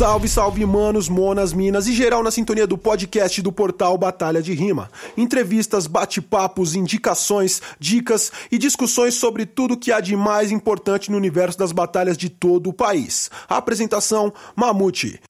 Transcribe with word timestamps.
Salve, 0.00 0.28
salve, 0.28 0.64
manos, 0.64 1.10
monas, 1.10 1.52
minas 1.52 1.86
e 1.86 1.92
geral 1.92 2.22
na 2.22 2.30
sintonia 2.30 2.66
do 2.66 2.78
podcast 2.78 3.42
do 3.42 3.52
portal 3.52 3.98
Batalha 3.98 4.40
de 4.40 4.54
Rima. 4.54 4.90
Entrevistas, 5.14 5.86
bate-papos, 5.86 6.74
indicações, 6.74 7.60
dicas 7.78 8.32
e 8.50 8.56
discussões 8.56 9.16
sobre 9.16 9.44
tudo 9.44 9.76
que 9.76 9.92
há 9.92 10.00
de 10.00 10.16
mais 10.16 10.50
importante 10.50 11.10
no 11.10 11.18
universo 11.18 11.58
das 11.58 11.70
batalhas 11.70 12.16
de 12.16 12.30
todo 12.30 12.70
o 12.70 12.72
país. 12.72 13.30
A 13.46 13.58
apresentação: 13.58 14.32
Mamute. 14.56 15.20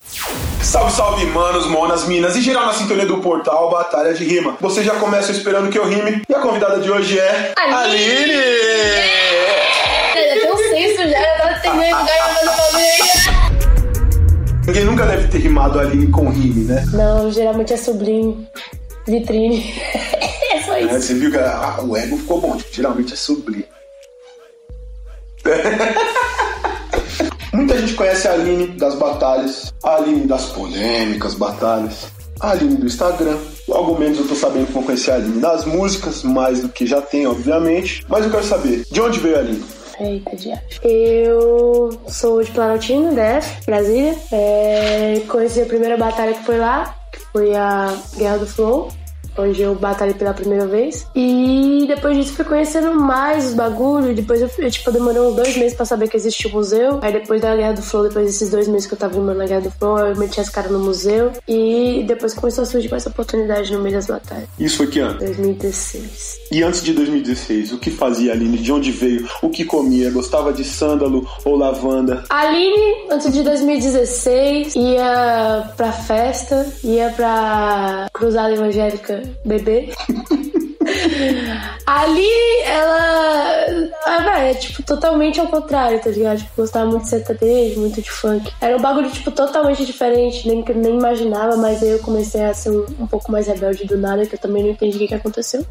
Salve, 0.63 0.93
salve, 0.93 1.27
manos, 1.27 1.67
monas, 1.67 2.07
minas 2.07 2.37
e 2.37 2.41
geral 2.41 2.67
na 2.67 2.73
sintonia 2.73 3.07
do 3.07 3.19
portal 3.19 3.73
Batalha 3.73 4.15
de 4.15 4.23
Rima. 4.23 4.57
Você 4.61 4.85
já 4.85 4.95
começa 5.01 5.33
esperando 5.33 5.69
que 5.69 5.81
eu 5.81 5.85
rime 5.85 6.23
e 6.29 6.33
a 6.33 6.39
convidada 6.39 6.79
de 6.79 6.89
hoje 6.89 7.19
é. 7.19 7.55
Aline! 7.59 7.99
Aline! 7.99 9.01
Já 10.15 10.35
tem 10.35 10.53
um 10.53 10.57
senso 10.57 11.11
já, 11.11 11.21
eu 11.21 11.39
tava 11.39 11.55
terminando 11.59 12.03
de 12.03 12.07
ganhar 12.07 12.35
meu 12.35 12.47
bagulho 12.47 12.50
Ninguém 14.71 14.85
nunca 14.85 15.05
deve 15.05 15.27
ter 15.27 15.39
rimado 15.39 15.81
Aline 15.81 16.07
com 16.07 16.29
rime, 16.29 16.65
né? 16.65 16.87
Não, 16.93 17.29
geralmente 17.33 17.73
é 17.73 17.77
sublime. 17.77 18.47
Vitrine. 19.05 19.75
é 20.53 20.63
só 20.63 20.75
É, 20.75 20.83
isso. 20.85 21.01
Você 21.09 21.15
viu 21.15 21.29
que 21.33 21.39
a- 21.39 21.81
o 21.83 21.97
ego 21.97 22.17
ficou 22.17 22.41
bom, 22.41 22.57
tipo, 22.57 22.73
geralmente 22.73 23.13
é 23.13 23.17
sublime. 23.17 23.65
Muita 27.53 27.77
gente 27.79 27.95
conhece 27.95 28.29
a 28.29 28.33
Aline 28.35 28.69
das 28.69 28.95
batalhas, 28.95 29.75
a 29.83 29.97
Aline 29.97 30.25
das 30.29 30.45
polêmicas 30.47 31.35
batalhas, 31.35 32.07
a 32.39 32.51
Aline 32.53 32.77
do 32.77 32.87
Instagram. 32.87 33.39
Logo 33.67 33.99
menos 33.99 34.19
eu 34.19 34.29
tô 34.29 34.37
sabendo 34.37 34.67
que 34.69 34.73
vão 34.73 34.85
conhecer 34.85 35.11
a 35.11 35.15
Aline 35.17 35.41
das 35.41 35.65
músicas, 35.65 36.23
mais 36.23 36.63
do 36.63 36.69
que 36.69 36.87
já 36.87 37.03
tem, 37.03 37.27
obviamente. 37.27 38.05
Mas 38.09 38.25
eu 38.25 38.31
quero 38.31 38.45
saber, 38.45 38.85
de 38.89 39.01
onde 39.01 39.19
veio 39.19 39.35
a 39.35 39.39
Aline? 39.41 39.65
Eita, 40.01 40.35
diacho. 40.35 40.81
Eu 40.83 41.91
sou 42.09 42.43
de 42.43 42.51
Planaltino, 42.51 43.15
DF, 43.15 43.67
Brasília. 43.67 44.17
É, 44.33 45.23
conheci 45.29 45.61
a 45.61 45.67
primeira 45.67 45.97
batalha 45.99 46.33
que 46.33 46.43
foi 46.43 46.59
lá, 46.59 46.97
que 47.13 47.21
foi 47.33 47.55
a 47.55 47.95
Guerra 48.17 48.39
do 48.39 48.47
Flow. 48.47 48.91
Onde 49.37 49.63
eu 49.63 49.75
batalhei 49.75 50.15
pela 50.15 50.35
primeira 50.35 50.67
vez. 50.67 51.07
E 51.15 51.85
depois 51.87 52.17
disso 52.17 52.35
fui 52.35 52.45
conhecendo 52.45 52.95
mais 52.95 53.47
os 53.47 53.55
bagulhos. 53.55 54.15
Depois 54.15 54.41
eu, 54.41 54.51
eu, 54.59 54.71
tipo, 54.71 54.91
demorei 54.91 55.21
uns 55.21 55.35
dois 55.35 55.57
meses 55.57 55.75
pra 55.75 55.85
saber 55.87 56.09
que 56.09 56.17
existia 56.17 56.51
o 56.51 56.55
museu. 56.55 56.99
Aí 57.03 57.13
depois 57.13 57.41
da 57.41 57.55
Guerra 57.57 57.73
do 57.73 57.83
Flow, 57.83 58.05
depois 58.05 58.27
desses 58.27 58.51
dois 58.51 58.69
meses 58.69 58.87
que 58.87 58.95
eu 58.95 58.99
tava 58.99 59.15
rimando 59.15 59.39
na 59.39 59.47
Guerra 59.47 59.63
do 59.63 59.71
Flow, 59.71 59.99
eu 59.99 60.17
meti 60.17 60.41
as 60.41 60.49
caras 60.49 60.71
no 60.71 60.79
museu. 60.79 61.33
E 61.49 62.05
depois 62.07 62.35
começou 62.35 62.63
a 62.63 62.67
surgir 62.67 62.93
essa 62.95 63.09
oportunidade 63.09 63.73
no 63.73 63.81
meio 63.81 63.95
das 63.95 64.07
batalhas. 64.07 64.49
Isso 64.59 64.79
foi 64.79 64.89
que 64.89 65.01
ano? 65.01 65.19
2016. 65.19 66.41
E 66.53 66.63
antes 66.63 66.83
de 66.83 66.93
2016, 66.93 67.73
o 67.73 67.79
que 67.79 67.91
fazia 67.91 68.33
a 68.33 68.35
Aline? 68.35 68.59
De 68.59 68.73
onde 68.73 68.91
veio? 68.91 69.29
O 69.43 69.49
que 69.49 69.65
comia? 69.65 70.11
Gostava 70.11 70.53
de 70.53 70.65
sândalo 70.65 71.27
ou 71.45 71.57
lavanda? 71.57 72.25
A 72.29 72.41
Aline, 72.41 73.07
antes 73.11 73.33
de 73.33 73.43
2016, 73.43 74.75
ia 74.75 75.73
pra 75.77 75.93
festa, 75.93 76.67
ia 76.83 77.11
pra 77.11 78.09
Cruzada 78.13 78.53
Evangélica 78.53 79.20
beber. 79.45 79.93
A 81.87 82.03
Aline, 82.03 82.63
ela. 82.65 83.91
Ah, 84.07 84.39
é 84.41 84.55
tipo 84.55 84.83
totalmente 84.83 85.39
ao 85.39 85.47
contrário, 85.47 86.01
tá 86.01 86.11
ligado? 86.11 86.39
Tipo, 86.39 86.51
gostava 86.57 86.87
muito 86.87 87.03
de 87.03 87.09
sertanejo, 87.11 87.81
muito 87.81 88.01
de 88.01 88.11
funk. 88.11 88.51
Era 88.61 88.77
um 88.77 88.81
bagulho, 88.81 89.11
tipo, 89.11 89.31
totalmente 89.31 89.85
diferente, 89.85 90.49
nem 90.49 90.63
que 90.63 90.73
nem 90.73 90.97
imaginava, 90.97 91.57
mas 91.57 91.83
aí 91.83 91.91
eu 91.91 91.99
comecei 91.99 92.43
a 92.43 92.55
ser 92.55 92.71
um, 92.71 92.87
um 92.99 93.07
pouco 93.07 93.31
mais 93.31 93.47
rebelde 93.47 93.85
do 93.85 93.99
nada, 93.99 94.25
que 94.27 94.35
eu 94.35 94.39
também 94.39 94.63
não 94.63 94.71
entendi 94.71 94.97
o 94.97 95.01
que, 95.01 95.09
que 95.09 95.15
aconteceu. 95.15 95.65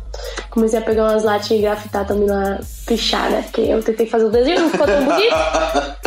Comecei 0.49 0.79
a 0.79 0.81
pegar 0.81 1.05
umas 1.05 1.23
latinhas 1.23 1.59
e 1.59 1.63
grafitar 1.63 2.05
também 2.05 2.27
lá, 2.27 2.59
pichar, 2.85 3.29
né? 3.31 3.41
Porque 3.43 3.61
eu 3.61 3.81
tentei 3.83 4.05
fazer 4.05 4.25
o 4.25 4.29
desenho, 4.29 4.61
não 4.61 4.69
ficou 4.69 4.87
tão 4.87 5.05
bonito. 5.05 5.35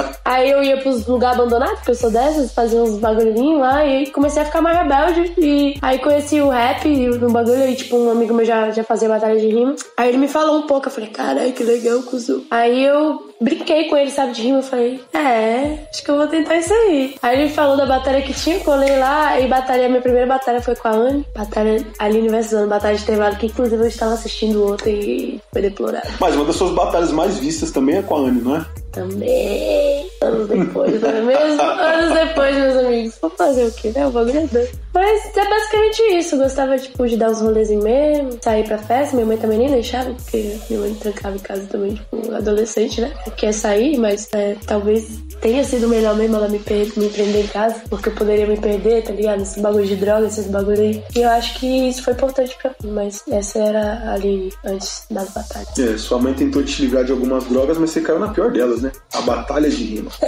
Aí 0.24 0.50
eu 0.50 0.62
ia 0.62 0.76
pros 0.76 1.06
lugares 1.06 1.38
abandonados, 1.38 1.76
porque 1.76 1.90
eu 1.92 1.94
sou 1.96 2.10
dessas, 2.10 2.52
fazia 2.52 2.82
uns 2.82 2.98
bagulhinhos 2.98 3.60
lá, 3.60 3.84
e 3.84 4.10
comecei 4.10 4.42
a 4.42 4.44
ficar 4.44 4.62
mais 4.62 4.78
rebelde. 4.78 5.34
E 5.38 5.78
aí 5.82 5.98
conheci 5.98 6.40
o 6.40 6.48
rap 6.48 6.86
e 6.86 7.08
no 7.08 7.30
bagulho, 7.30 7.68
e 7.68 7.74
tipo, 7.74 7.96
um 7.96 8.10
amigo 8.10 8.34
meu 8.34 8.44
já, 8.44 8.70
já 8.70 8.84
fazia 8.84 9.08
batalha 9.08 9.38
de 9.38 9.48
rima. 9.48 9.74
Aí 9.96 10.08
ele 10.08 10.18
me 10.18 10.28
falou 10.28 10.58
um 10.58 10.66
pouco, 10.66 10.88
eu 10.88 10.92
falei, 10.92 11.10
caralho, 11.10 11.52
que 11.52 11.64
legal, 11.64 12.02
cuzão. 12.02 12.44
Aí 12.50 12.84
eu 12.84 13.31
brinquei 13.42 13.88
com 13.88 13.96
ele, 13.96 14.10
sabe, 14.10 14.32
de 14.32 14.42
rima, 14.42 14.58
eu 14.58 14.62
falei, 14.62 15.00
é, 15.12 15.78
acho 15.90 16.02
que 16.02 16.10
eu 16.10 16.16
vou 16.16 16.26
tentar 16.26 16.56
isso 16.56 16.72
aí. 16.72 17.14
Aí 17.22 17.40
ele 17.40 17.48
falou 17.50 17.76
da 17.76 17.86
batalha 17.86 18.22
que 18.22 18.32
tinha, 18.32 18.60
colei 18.60 18.96
lá, 18.98 19.38
e 19.40 19.48
batalha, 19.48 19.88
minha 19.88 20.00
primeira 20.00 20.26
batalha 20.26 20.60
foi 20.60 20.74
com 20.74 20.88
a 20.88 20.92
Anne, 20.92 21.26
batalha 21.34 21.84
Aline 21.98 22.28
vs 22.28 22.52
Anne, 22.54 22.68
batalha 22.68 22.96
de 22.96 23.02
intervalo, 23.02 23.36
que 23.36 23.46
inclusive 23.46 23.82
eu 23.82 23.88
estava 23.88 24.14
assistindo 24.14 24.62
outra 24.64 24.88
e 24.88 25.40
foi 25.52 25.62
deplorável. 25.62 26.10
Mas 26.20 26.34
uma 26.34 26.44
das 26.44 26.56
suas 26.56 26.72
batalhas 26.72 27.12
mais 27.12 27.38
vistas 27.38 27.70
também 27.70 27.98
é 27.98 28.02
com 28.02 28.16
a 28.16 28.18
Anne, 28.20 28.40
não 28.40 28.56
é? 28.56 28.66
Também. 28.92 30.06
Anos 30.20 30.48
depois, 30.48 31.00
não 31.00 31.08
é 31.08 31.20
mesmo? 31.22 31.62
Anos 31.62 32.14
depois, 32.14 32.54
meus 32.54 32.76
amigos. 32.76 33.18
Vou 33.20 33.30
fazer 33.30 33.66
o 33.66 33.72
quê, 33.72 33.90
né? 33.94 34.06
O 34.06 34.10
bagulho 34.10 34.38
é 34.38 34.46
doido. 34.46 34.70
Mas 34.94 35.36
é 35.36 35.48
basicamente 35.48 36.02
isso. 36.18 36.34
Eu 36.34 36.40
gostava, 36.40 36.78
tipo, 36.78 37.08
de 37.08 37.16
dar 37.16 37.30
uns 37.30 37.40
rolezinhos 37.40 37.82
mesmo, 37.82 38.38
sair 38.42 38.64
pra 38.64 38.76
festa. 38.76 39.16
Minha 39.16 39.26
mãe 39.26 39.38
também 39.38 39.58
nem 39.58 39.70
deixava, 39.70 40.12
porque 40.12 40.58
minha 40.68 40.82
mãe 40.82 40.94
trancava 40.94 41.34
em 41.34 41.40
casa 41.40 41.66
também, 41.66 41.94
tipo, 41.94 42.34
adolescente, 42.34 43.00
né? 43.00 43.12
Quer 43.36 43.52
sair, 43.52 43.98
mas 43.98 44.28
é, 44.32 44.56
talvez 44.66 45.08
tenha 45.40 45.64
sido 45.64 45.88
melhor 45.88 46.14
mesmo 46.16 46.36
ela 46.36 46.48
me, 46.48 46.58
per- 46.60 46.92
me 46.96 47.08
prender 47.08 47.44
em 47.44 47.48
casa, 47.48 47.82
porque 47.90 48.08
eu 48.08 48.14
poderia 48.14 48.46
me 48.46 48.56
perder, 48.56 49.02
tá 49.02 49.12
ligado? 49.12 49.42
Esses 49.42 49.60
bagulho 49.60 49.86
de 49.86 49.96
droga, 49.96 50.26
esses 50.26 50.46
bagulho 50.46 50.80
aí. 50.80 51.02
E 51.16 51.20
eu 51.22 51.28
acho 51.30 51.58
que 51.58 51.66
isso 51.88 52.04
foi 52.04 52.12
importante 52.12 52.56
pra 52.62 52.70
mim, 52.82 52.92
mas 52.92 53.22
essa 53.30 53.58
era 53.58 54.12
ali 54.12 54.52
antes 54.64 55.04
das 55.10 55.30
batalhas. 55.30 55.76
É, 55.78 55.96
sua 55.98 56.18
mãe 56.20 56.32
tentou 56.34 56.62
te 56.62 56.82
livrar 56.82 57.04
de 57.04 57.10
algumas 57.12 57.44
drogas, 57.46 57.76
mas 57.78 57.90
você 57.90 58.00
caiu 58.00 58.20
na 58.20 58.28
pior 58.28 58.52
delas, 58.52 58.82
né? 58.82 58.92
A 59.14 59.20
batalha 59.22 59.68
de 59.68 59.82
rima. 59.82 60.10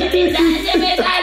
É 0.00 0.08
verdade, 0.08 0.68
é 0.68 0.78
verdade! 0.78 1.19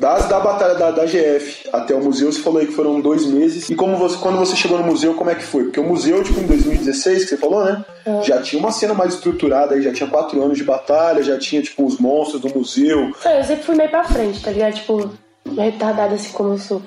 Das 0.00 0.28
da 0.28 0.38
batalha 0.38 0.74
da, 0.74 0.90
da 0.90 1.06
GF 1.06 1.68
até 1.72 1.94
o 1.94 2.02
museu, 2.02 2.30
você 2.30 2.40
falou 2.40 2.60
aí 2.60 2.66
que 2.66 2.74
foram 2.74 3.00
dois 3.00 3.24
meses. 3.26 3.70
E 3.70 3.74
como 3.74 3.96
você, 3.96 4.16
quando 4.18 4.36
você 4.36 4.54
chegou 4.54 4.78
no 4.78 4.84
museu, 4.84 5.14
como 5.14 5.30
é 5.30 5.34
que 5.34 5.42
foi? 5.42 5.64
Porque 5.64 5.80
o 5.80 5.84
museu, 5.84 6.22
tipo, 6.22 6.40
em 6.40 6.46
2016, 6.46 7.24
que 7.24 7.30
você 7.30 7.36
falou, 7.36 7.64
né? 7.64 7.84
Já 8.24 8.42
tinha 8.42 8.60
uma 8.60 8.72
cena 8.72 8.94
mais 8.94 9.14
estruturada 9.14 9.74
aí, 9.74 9.82
já 9.82 9.92
tinha 9.92 10.08
quatro 10.08 10.42
anos 10.42 10.58
de 10.58 10.64
batalha, 10.64 11.22
já 11.22 11.38
tinha, 11.38 11.62
tipo, 11.62 11.84
os 11.84 11.98
monstros 11.98 12.40
do 12.42 12.52
museu. 12.58 13.12
Não, 13.24 13.32
eu 13.32 13.44
sempre 13.44 13.62
fui 13.64 13.74
meio 13.74 13.90
pra 13.90 14.04
frente, 14.04 14.42
tá 14.42 14.50
ligado? 14.50 14.74
Tipo, 14.74 15.10
retardada 15.56 16.14
assim 16.14 16.32
como 16.32 16.54
eu 16.54 16.58
sou. 16.58 16.82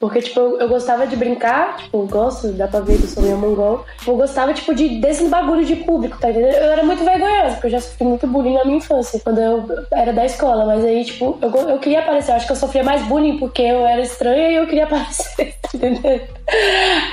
Porque, 0.00 0.22
tipo, 0.22 0.40
eu, 0.40 0.58
eu 0.60 0.68
gostava 0.68 1.06
de 1.06 1.14
brincar, 1.14 1.76
tipo, 1.76 2.06
gosto, 2.06 2.50
dá 2.52 2.66
pra 2.66 2.80
ver 2.80 2.96
que 2.96 3.04
eu 3.04 3.08
sou 3.08 3.22
meio 3.22 3.36
mongol. 3.36 3.84
Eu 4.06 4.16
gostava, 4.16 4.54
tipo, 4.54 4.74
de, 4.74 4.98
desse 4.98 5.28
bagulho 5.28 5.62
de 5.62 5.76
público, 5.76 6.16
tá 6.18 6.30
entendendo? 6.30 6.54
Eu 6.54 6.72
era 6.72 6.82
muito 6.82 7.04
vergonhosa, 7.04 7.52
porque 7.56 7.66
eu 7.66 7.70
já 7.72 7.80
sofri 7.80 8.06
muito 8.06 8.26
bullying 8.26 8.54
na 8.54 8.64
minha 8.64 8.78
infância, 8.78 9.20
quando 9.22 9.38
eu 9.38 9.66
era 9.92 10.10
da 10.10 10.24
escola. 10.24 10.64
Mas 10.64 10.82
aí, 10.86 11.04
tipo, 11.04 11.38
eu, 11.42 11.50
eu 11.68 11.78
queria 11.78 12.00
aparecer. 12.00 12.30
Eu 12.32 12.36
acho 12.36 12.46
que 12.46 12.52
eu 12.52 12.56
sofria 12.56 12.82
mais 12.82 13.02
bullying 13.02 13.36
porque 13.36 13.60
eu 13.60 13.86
era 13.86 14.00
estranha 14.00 14.48
e 14.48 14.56
eu 14.56 14.66
queria 14.66 14.84
aparecer, 14.88 15.54
tá 15.60 15.68
entendendo? 15.74 16.22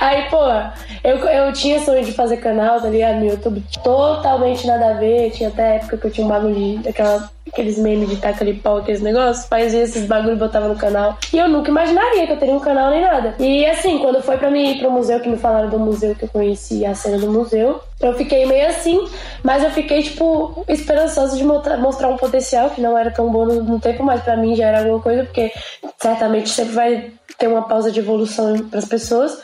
Aí, 0.00 0.28
pô, 0.30 0.44
eu, 1.04 1.16
eu 1.18 1.52
tinha 1.52 1.80
sonho 1.80 2.04
de 2.04 2.12
fazer 2.12 2.38
canal, 2.38 2.80
tá 2.80 2.88
ligado? 2.88 3.16
No 3.16 3.26
YouTube, 3.26 3.62
totalmente 3.82 4.66
nada 4.66 4.90
a 4.90 4.94
ver. 4.94 5.30
Tinha 5.30 5.48
até 5.48 5.76
época 5.76 5.96
que 5.96 6.06
eu 6.06 6.10
tinha 6.10 6.26
um 6.26 6.30
bagulho 6.30 6.54
de, 6.54 6.78
daquela, 6.78 7.30
aqueles 7.46 7.78
memes 7.78 8.08
de 8.08 8.16
taca 8.16 8.44
ali 8.44 8.54
pau, 8.54 8.78
aqueles 8.78 9.00
negócios. 9.00 9.46
Fazia 9.46 9.82
esses 9.82 10.06
bagulho 10.06 10.34
e 10.34 10.38
botava 10.38 10.68
no 10.68 10.76
canal. 10.76 11.16
E 11.32 11.38
eu 11.38 11.48
nunca 11.48 11.70
imaginaria 11.70 12.26
que 12.26 12.32
eu 12.32 12.38
teria 12.38 12.54
um 12.54 12.60
canal 12.60 12.90
nem 12.90 13.02
nada. 13.02 13.34
E 13.38 13.64
assim, 13.66 13.98
quando 13.98 14.22
foi 14.22 14.36
pra 14.36 14.50
mim 14.50 14.72
ir 14.72 14.78
pro 14.78 14.90
museu, 14.90 15.20
que 15.20 15.28
me 15.28 15.36
falaram 15.36 15.68
do 15.68 15.78
museu, 15.78 16.14
que 16.14 16.24
eu 16.24 16.28
conheci 16.28 16.84
a 16.84 16.94
cena 16.94 17.18
do 17.18 17.30
museu, 17.30 17.80
eu 18.00 18.14
fiquei 18.14 18.46
meio 18.46 18.68
assim, 18.68 19.08
mas 19.42 19.64
eu 19.64 19.70
fiquei, 19.70 20.02
tipo, 20.02 20.64
esperançosa 20.68 21.36
de 21.36 21.42
mostrar, 21.44 22.08
um 22.08 22.16
potencial 22.16 22.70
que 22.70 22.80
não 22.80 22.96
era 22.96 23.10
tão 23.10 23.30
bom 23.30 23.44
no, 23.44 23.80
tempo, 23.80 24.04
mas 24.04 24.22
pra 24.22 24.36
mim 24.36 24.54
já 24.54 24.66
era 24.66 24.78
alguma 24.78 25.00
coisa, 25.00 25.24
porque 25.24 25.52
certamente 25.98 26.48
sempre 26.48 26.74
vai 26.74 27.12
ter 27.36 27.48
uma 27.48 27.62
pausa 27.62 27.90
de 27.90 27.98
evolução 27.98 28.56
para 28.68 28.78
as 28.78 28.84
pessoas. 28.84 29.36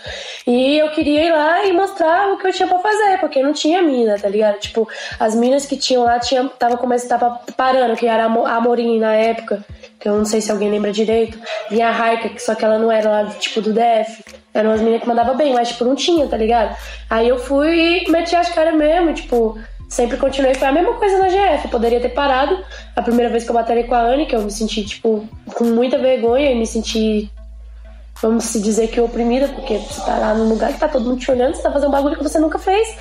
E 0.47 0.79
eu 0.79 0.91
queria 0.91 1.25
ir 1.25 1.33
lá 1.33 1.65
e 1.65 1.73
mostrar 1.73 2.33
o 2.33 2.39
que 2.39 2.47
eu 2.47 2.53
tinha 2.53 2.69
pra 2.69 2.79
fazer, 2.79 3.19
porque 3.19 3.43
não 3.43 3.53
tinha 3.53 3.83
mina, 3.83 4.19
tá 4.19 4.29
ligado? 4.29 4.61
Tipo, 4.61 4.89
as 5.19 5.35
minas 5.35 5.67
que 5.67 5.77
tinham 5.77 6.05
lá 6.05 6.21
tava 6.59 6.77
começando, 6.77 7.09
tava 7.09 7.41
parando, 7.57 7.97
que 7.97 8.07
era 8.07 8.27
a 8.27 8.57
Amorim 8.57 9.01
na 9.01 9.15
época, 9.15 9.65
que 9.99 10.09
eu 10.09 10.17
não 10.17 10.25
sei 10.25 10.41
se 10.41 10.53
alguém 10.53 10.71
lembra 10.71 10.93
direito. 10.93 11.39
Vinha 11.71 11.89
a 11.89 11.93
Raika, 11.93 12.29
que 12.29 12.41
só 12.41 12.55
que 12.55 12.65
ela 12.65 12.79
não 12.79 12.91
era 12.91 13.11
lá, 13.11 13.27
tipo, 13.39 13.61
do 13.61 13.73
DF. 13.73 14.44
Eram 14.55 14.71
umas 14.71 14.81
meninas 14.81 15.03
que 15.03 15.09
mandavam 15.09 15.37
bem, 15.37 15.53
mas, 15.53 15.69
tipo, 15.69 15.85
não 15.85 15.97
tinha, 15.97 16.27
tá 16.29 16.37
ligado? 16.37 16.77
Aí 17.11 17.29
eu 17.29 17.39
fui 17.39 18.05
e 18.05 18.11
meti 18.11 18.37
as 18.37 18.49
caras 18.51 18.75
mesmo, 18.75 19.13
tipo, 19.13 19.59
sempre 19.89 20.17
continuei. 20.17 20.55
Foi 20.55 20.69
a 20.69 20.73
mesma 20.73 20.95
coisa 20.95 21.19
na 21.19 21.29
GF. 21.29 21.65
Eu 21.65 21.71
poderia 21.71 22.01
ter 22.01 22.11
parado. 22.11 22.57
A 22.95 23.03
primeira 23.03 23.31
vez 23.31 23.45
que 23.45 23.51
eu 23.51 23.55
batalhei 23.55 23.85
com 23.85 23.95
a 23.95 24.01
Anne, 24.01 24.27
que 24.27 24.37
eu 24.37 24.43
me 24.43 24.51
senti, 24.51 24.85
tipo, 24.85 25.29
com 25.55 25.65
muita 25.65 25.99
vergonha 25.99 26.53
e 26.53 26.55
me 26.55 26.67
senti 26.67 27.31
vamos 28.23 28.45
se 28.45 28.61
dizer 28.61 28.89
que 28.89 29.01
oprimida, 29.01 29.49
porque 29.49 29.77
você 29.77 30.01
tá 30.01 30.17
lá 30.17 30.35
num 30.35 30.49
lugar 30.49 30.73
que 30.73 30.79
tá 30.79 30.89
todo 30.89 31.05
mundo 31.05 31.19
te 31.19 31.31
olhando, 31.31 31.55
você 31.55 31.63
tá 31.63 31.71
fazendo 31.71 31.89
um 31.89 31.93
bagulho 31.93 32.17
que 32.17 32.23
você 32.23 32.39
nunca 32.39 32.59
fez. 32.59 32.97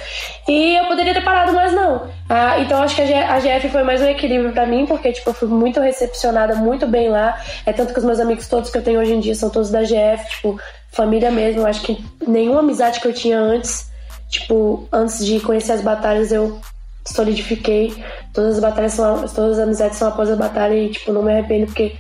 E 0.48 0.76
eu 0.76 0.86
poderia 0.86 1.14
ter 1.14 1.24
parado, 1.24 1.54
mas 1.54 1.72
não. 1.72 2.08
Ah, 2.28 2.60
então 2.60 2.82
acho 2.82 2.96
que 2.96 3.02
a 3.02 3.40
GF 3.40 3.70
foi 3.70 3.84
mais 3.84 4.02
um 4.02 4.08
equilíbrio 4.08 4.52
pra 4.52 4.66
mim, 4.66 4.86
porque 4.86 5.14
tipo, 5.14 5.30
eu 5.30 5.34
fui 5.34 5.48
muito 5.48 5.80
recepcionada, 5.80 6.56
muito 6.56 6.88
bem 6.88 7.10
lá. 7.10 7.40
É 7.66 7.72
tanto 7.72 7.94
que 7.94 8.00
os 8.00 8.06
meus 8.06 8.20
amigos 8.20 8.48
todos 8.48 8.70
que 8.70 8.78
eu 8.78 8.84
tenho 8.84 9.00
hoje 9.00 9.14
em 9.14 9.20
dia 9.20 9.36
são 9.36 9.50
todos 9.50 9.70
da 9.70 9.84
GF, 9.84 10.30
tipo, 10.30 10.60
família 10.94 11.30
mesmo. 11.30 11.62
Eu 11.62 11.66
acho 11.66 11.82
que 11.82 12.04
nenhuma 12.26 12.62
amizade 12.62 13.00
que 13.00 13.08
eu 13.08 13.14
tinha 13.14 13.40
antes, 13.40 13.92
tipo, 14.30 14.88
antes 14.92 15.26
de 15.26 15.40
conhecer 15.42 15.74
as 15.74 15.82
batalhas, 15.82 16.32
eu 16.32 16.60
solidifiquei. 17.06 17.94
Todas 18.34 18.56
as 18.56 18.62
batalhas 18.62 18.94
são, 18.94 19.28
todas 19.28 19.58
as 19.58 19.64
amizades 19.64 19.98
são 19.98 20.08
após 20.08 20.32
a 20.32 20.36
batalha 20.36 20.76
e, 20.76 20.90
tipo, 20.90 21.12
não 21.12 21.24
me 21.24 21.32
arrependo 21.32 21.66
porque 21.66 21.96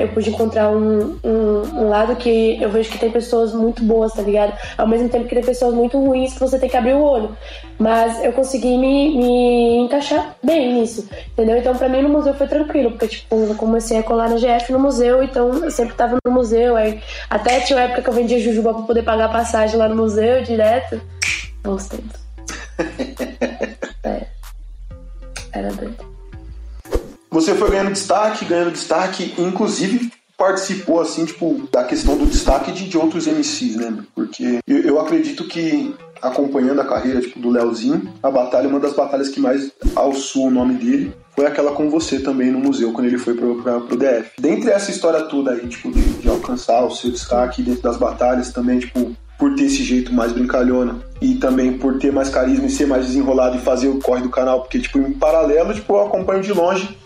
eu 0.00 0.08
pude 0.08 0.30
encontrar 0.30 0.70
um, 0.70 1.18
um, 1.22 1.62
um, 1.74 1.88
lado 1.88 2.16
que 2.16 2.60
eu 2.60 2.70
vejo 2.70 2.90
que 2.90 2.98
tem 2.98 3.10
pessoas 3.10 3.52
muito 3.52 3.82
boas, 3.82 4.12
tá 4.12 4.22
ligado? 4.22 4.52
Ao 4.76 4.86
mesmo 4.86 5.08
tempo 5.08 5.26
que 5.26 5.34
tem 5.34 5.44
pessoas 5.44 5.74
muito 5.74 5.98
ruins 5.98 6.34
que 6.34 6.40
você 6.40 6.58
tem 6.58 6.68
que 6.68 6.76
abrir 6.76 6.94
o 6.94 7.02
olho. 7.02 7.36
Mas 7.78 8.24
eu 8.24 8.32
consegui 8.32 8.76
me, 8.78 9.16
me 9.16 9.76
encaixar 9.78 10.34
bem 10.42 10.74
nisso, 10.74 11.08
entendeu? 11.32 11.58
Então 11.58 11.76
pra 11.76 11.88
mim 11.88 12.02
no 12.02 12.08
museu 12.08 12.34
foi 12.34 12.46
tranquilo, 12.46 12.92
porque 12.92 13.08
tipo, 13.08 13.34
eu 13.36 13.54
comecei 13.54 13.98
a 13.98 14.02
colar 14.02 14.30
na 14.30 14.36
GF 14.36 14.72
no 14.72 14.78
museu, 14.78 15.22
então 15.22 15.52
eu 15.64 15.70
sempre 15.70 15.94
tava 15.94 16.16
no 16.24 16.32
museu. 16.32 16.76
Aí, 16.76 17.00
até 17.28 17.60
tinha 17.60 17.78
uma 17.78 17.84
época 17.84 18.02
que 18.02 18.08
eu 18.08 18.14
vendia 18.14 18.40
jujuba 18.40 18.72
pra 18.72 18.82
poder 18.82 19.02
pagar 19.02 19.30
passagem 19.30 19.76
lá 19.76 19.88
no 19.88 19.96
museu 19.96 20.42
direto. 20.42 21.00
Bons 21.62 21.86
tempos. 21.88 22.20
é. 24.04 24.26
Era 25.52 25.72
doido. 25.72 26.15
Você 27.36 27.54
foi 27.54 27.68
ganhando 27.68 27.92
destaque, 27.92 28.46
ganhando 28.46 28.70
destaque, 28.70 29.34
inclusive 29.36 30.10
participou, 30.38 31.02
assim, 31.02 31.26
tipo, 31.26 31.68
da 31.70 31.84
questão 31.84 32.16
do 32.16 32.24
destaque 32.24 32.72
de, 32.72 32.88
de 32.88 32.96
outros 32.96 33.26
MCs, 33.26 33.76
né? 33.76 33.94
Porque 34.14 34.60
eu, 34.66 34.78
eu 34.78 34.98
acredito 34.98 35.46
que 35.46 35.94
acompanhando 36.22 36.80
a 36.80 36.86
carreira 36.86 37.20
tipo, 37.20 37.38
do 37.38 37.50
Leozinho, 37.50 38.10
a 38.22 38.30
batalha, 38.30 38.66
uma 38.66 38.80
das 38.80 38.94
batalhas 38.94 39.28
que 39.28 39.38
mais 39.38 39.70
alçou 39.94 40.46
o 40.46 40.50
nome 40.50 40.76
dele 40.76 41.14
foi 41.34 41.44
aquela 41.44 41.72
com 41.72 41.90
você 41.90 42.18
também 42.20 42.50
no 42.50 42.58
museu, 42.58 42.90
quando 42.94 43.06
ele 43.06 43.18
foi 43.18 43.34
pro, 43.34 43.62
pra, 43.62 43.80
pro 43.80 43.98
DF. 43.98 44.30
Dentre 44.40 44.70
essa 44.70 44.90
história 44.90 45.20
toda 45.24 45.50
aí, 45.50 45.68
tipo, 45.68 45.92
de, 45.92 46.00
de 46.00 46.28
alcançar 46.30 46.86
o 46.86 46.90
seu 46.90 47.10
destaque 47.10 47.62
dentro 47.62 47.82
das 47.82 47.98
batalhas 47.98 48.50
também, 48.50 48.78
tipo, 48.78 49.14
por 49.38 49.54
ter 49.54 49.64
esse 49.64 49.84
jeito 49.84 50.10
mais 50.10 50.32
brincalhona 50.32 51.00
e 51.20 51.34
também 51.34 51.76
por 51.76 51.98
ter 51.98 52.10
mais 52.10 52.30
carisma 52.30 52.64
e 52.64 52.70
ser 52.70 52.86
mais 52.86 53.04
desenrolado 53.04 53.58
e 53.58 53.60
fazer 53.60 53.88
o 53.88 53.98
corre 53.98 54.22
do 54.22 54.30
canal, 54.30 54.62
porque, 54.62 54.78
tipo, 54.78 54.98
em 54.98 55.12
paralelo, 55.12 55.74
tipo, 55.74 55.92
eu 55.92 56.06
acompanho 56.06 56.42
de 56.42 56.54
longe 56.54 56.96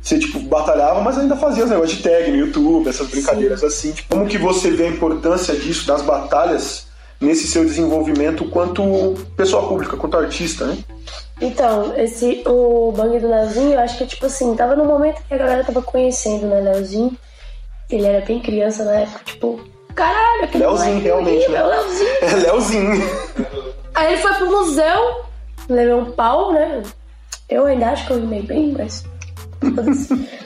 você, 0.00 0.18
tipo, 0.18 0.40
batalhava, 0.40 1.00
mas 1.00 1.18
ainda 1.18 1.36
fazia 1.36 1.64
os 1.64 1.70
negócios 1.70 1.98
de 1.98 2.02
tag 2.02 2.30
no 2.30 2.36
YouTube, 2.36 2.88
essas 2.88 3.08
brincadeiras 3.08 3.60
Sim. 3.60 3.66
assim. 3.66 3.92
Tipo, 3.92 4.16
como 4.16 4.28
que 4.28 4.38
você 4.38 4.70
vê 4.70 4.86
a 4.86 4.90
importância 4.90 5.54
disso, 5.54 5.86
das 5.86 6.02
batalhas, 6.02 6.86
nesse 7.20 7.46
seu 7.46 7.64
desenvolvimento 7.64 8.44
quanto 8.46 9.14
pessoa 9.36 9.66
pública, 9.66 9.96
quanto 9.96 10.16
artista, 10.16 10.66
né? 10.66 10.78
Então, 11.40 11.94
esse, 11.96 12.42
o 12.46 12.92
Bang 12.92 13.18
do 13.18 13.28
Leozinho, 13.28 13.74
eu 13.74 13.80
acho 13.80 13.98
que, 13.98 14.06
tipo 14.06 14.26
assim, 14.26 14.54
tava 14.54 14.74
no 14.74 14.84
momento 14.84 15.22
que 15.26 15.34
a 15.34 15.38
galera 15.38 15.64
tava 15.64 15.82
conhecendo, 15.82 16.46
né, 16.46 16.60
Leozinho. 16.60 17.16
Ele 17.90 18.06
era 18.06 18.24
bem 18.24 18.40
criança 18.40 18.84
na 18.84 18.92
época, 18.92 19.20
tipo, 19.24 19.60
caralho, 19.94 20.44
aquele 20.44 20.64
Leozinho, 20.64 21.00
realmente, 21.00 21.48
né? 21.48 21.58
É 21.58 21.64
o 21.64 21.68
Leozinho. 21.68 22.08
É 22.22 22.34
Leozinho. 22.34 23.02
Aí 23.94 24.12
ele 24.12 24.22
foi 24.22 24.34
pro 24.34 24.50
museu, 24.50 25.22
levou 25.68 26.00
um 26.00 26.12
pau, 26.12 26.52
né? 26.52 26.82
Eu 27.48 27.66
ainda 27.66 27.86
acho 27.90 28.06
que 28.06 28.12
eu 28.12 28.20
rimei 28.20 28.42
bem, 28.42 28.74
mas 28.76 29.04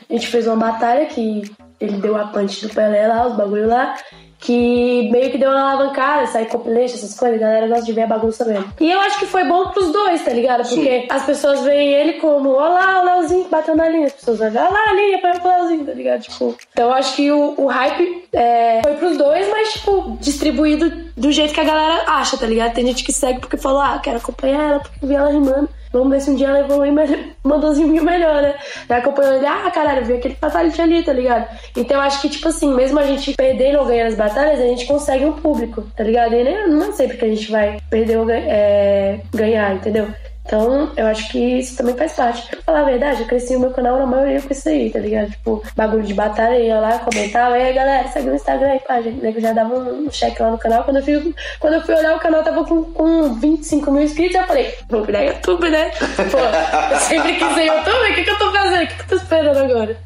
a 0.09 0.13
gente 0.13 0.27
fez 0.27 0.47
uma 0.47 0.57
batalha 0.57 1.07
que 1.07 1.43
ele 1.81 1.97
deu 1.99 2.17
a 2.17 2.27
punch 2.27 2.67
do 2.67 2.75
Pelé 2.75 3.07
lá, 3.09 3.27
os 3.27 3.37
bagulho 3.37 3.69
lá 3.69 3.97
que 4.43 5.09
meio 5.13 5.31
que 5.31 5.39
deu 5.39 5.51
uma 5.51 5.71
alavancada, 5.71 6.27
sair 6.27 6.47
compilation, 6.47 6.97
essas 6.97 7.15
coisas, 7.15 7.41
a 7.41 7.47
galera 7.47 7.69
gosta 7.69 7.85
de 7.85 7.93
ver 7.93 8.03
a 8.03 8.07
bagunça 8.09 8.45
mesmo. 8.45 8.73
E 8.81 8.91
eu 8.91 9.01
acho 9.01 9.21
que 9.21 9.27
foi 9.27 9.45
bom 9.45 9.69
pros 9.69 9.93
dois, 9.93 10.25
tá 10.25 10.33
ligado? 10.33 10.69
Porque 10.69 11.03
Sim. 11.03 11.07
as 11.09 11.25
pessoas 11.25 11.61
veem 11.61 11.93
ele 11.93 12.15
como, 12.15 12.51
olha 12.51 12.75
lá, 12.75 13.01
o 13.01 13.05
Leozinho 13.05 13.49
bateu 13.49 13.77
na 13.77 13.89
linha, 13.89 14.07
as 14.07 14.15
pessoas 14.15 14.39
vão 14.41 14.49
olha 14.49 14.69
lá 14.69 14.91
a 14.91 14.95
linha, 14.95 15.21
põe 15.21 15.33
pro 15.39 15.49
Leozinho, 15.49 15.87
tá 15.87 15.93
ligado? 15.93 16.23
Tipo, 16.23 16.57
então 16.73 16.89
eu 16.89 16.93
acho 16.93 17.15
que 17.15 17.31
o, 17.31 17.55
o 17.57 17.67
hype 17.67 18.29
é, 18.33 18.81
foi 18.83 18.95
pros 18.95 19.17
dois, 19.17 19.49
mas, 19.49 19.75
tipo, 19.75 20.19
distribuído 20.21 21.12
do 21.17 21.31
jeito 21.31 21.55
que 21.55 21.61
a 21.61 21.65
galera 21.65 22.05
acha, 22.07 22.37
tá 22.37 22.47
ligado? 22.47 22.75
Tem 22.75 22.87
gente 22.87 23.05
que 23.05 23.13
segue 23.13 23.41
porque 23.41 23.57
falou, 23.57 23.81
ah, 23.81 24.01
quero 24.03 24.19
acompanhar 24.19 24.71
ela 24.71 24.81
porque 24.81 25.07
vi 25.07 25.15
ela 25.15 25.31
rimando. 25.31 25.69
Vamos 25.93 26.09
ver 26.09 26.21
se 26.23 26.31
um 26.31 26.35
dia 26.35 26.49
ela 26.49 26.61
evolui 26.61 26.91
mandou 27.45 27.73
um 27.73 28.03
melhor, 28.03 28.41
né? 28.41 28.55
Aí 28.89 28.99
acompanhou 28.99 29.35
ele, 29.35 29.47
ah, 29.47 29.71
caralho, 29.71 30.07
vi 30.07 30.15
aquele 30.15 30.35
fatality 30.35 30.81
ali, 30.81 31.03
tá 31.03 31.13
ligado? 31.13 31.47
Então 31.77 31.99
eu 31.99 32.03
acho 32.03 32.21
que, 32.23 32.31
tipo 32.31 32.49
assim, 32.49 32.73
mesmo 32.75 32.99
a 32.99 33.07
gente 33.07 33.35
perdendo 33.35 33.79
ou 33.79 33.85
ganhando 33.85 34.09
as 34.09 34.15
batalhas, 34.15 34.61
a 34.61 34.67
gente 34.67 34.87
consegue 34.87 35.25
um 35.25 35.33
público, 35.33 35.83
tá 35.95 36.03
ligado? 36.03 36.35
E 36.35 36.45
nem, 36.45 36.69
não 36.69 36.89
é 36.89 36.93
sempre 36.93 37.19
que 37.19 37.25
a 37.25 37.29
gente 37.29 37.51
vai 37.51 37.79
perder 37.91 38.19
ou 38.19 38.31
é, 38.31 39.21
ganhar, 39.35 39.75
entendeu? 39.75 40.09
Então, 40.45 40.91
eu 40.97 41.07
acho 41.07 41.31
que 41.31 41.39
isso 41.39 41.77
também 41.77 41.97
faz 41.97 42.13
parte. 42.15 42.49
Pra 42.49 42.63
falar 42.63 42.81
a 42.81 42.85
verdade, 42.85 43.23
eu 43.23 43.27
cresci 43.27 43.55
o 43.55 43.61
meu 43.61 43.71
canal 43.71 43.99
na 43.99 44.07
maioria 44.07 44.43
com 44.43 44.53
isso 44.53 44.69
aí, 44.69 44.91
tá 44.91 44.99
ligado? 44.99 45.31
Tipo, 45.31 45.63
bagulho 45.77 46.03
de 46.03 46.15
batalha, 46.15 46.59
ia 46.59 46.81
lá, 46.81 46.99
comentava, 46.99 47.57
e 47.59 47.63
aí 47.63 47.73
galera, 47.73 48.09
segue 48.09 48.29
no 48.29 48.35
Instagram 48.35 48.69
aí, 48.69 48.81
pá, 48.81 49.01
gente, 49.01 49.23
né, 49.23 49.33
já 49.39 49.53
dava 49.53 49.75
um 49.75 50.09
check 50.09 50.39
lá 50.41 50.51
no 50.51 50.59
canal. 50.59 50.85
Quando 50.85 50.97
eu 50.97 51.03
fui, 51.03 51.35
quando 51.61 51.75
eu 51.75 51.81
fui 51.83 51.95
olhar 51.95 52.17
o 52.17 52.21
canal, 52.21 52.43
tava 52.43 52.65
com, 52.65 52.85
com 52.85 53.35
25 53.35 53.91
mil 53.93 54.03
inscritos, 54.03 54.35
eu 54.35 54.47
falei, 54.47 54.75
vou 54.89 55.05
virar 55.05 55.23
YouTube, 55.23 55.71
né? 55.71 55.91
Pô, 56.31 56.39
eu 56.95 57.01
sempre 57.01 57.35
quis 57.35 57.55
ser 57.55 57.67
YouTube, 57.67 58.11
o 58.11 58.15
que, 58.15 58.25
que 58.25 58.31
eu 58.31 58.39
tô 58.39 58.53
fazendo? 58.53 58.83
O 58.83 58.87
que, 58.89 58.95
que 58.95 59.03
eu 59.03 59.09
tô 59.09 59.17
esperando 59.17 59.59
agora? 59.59 59.97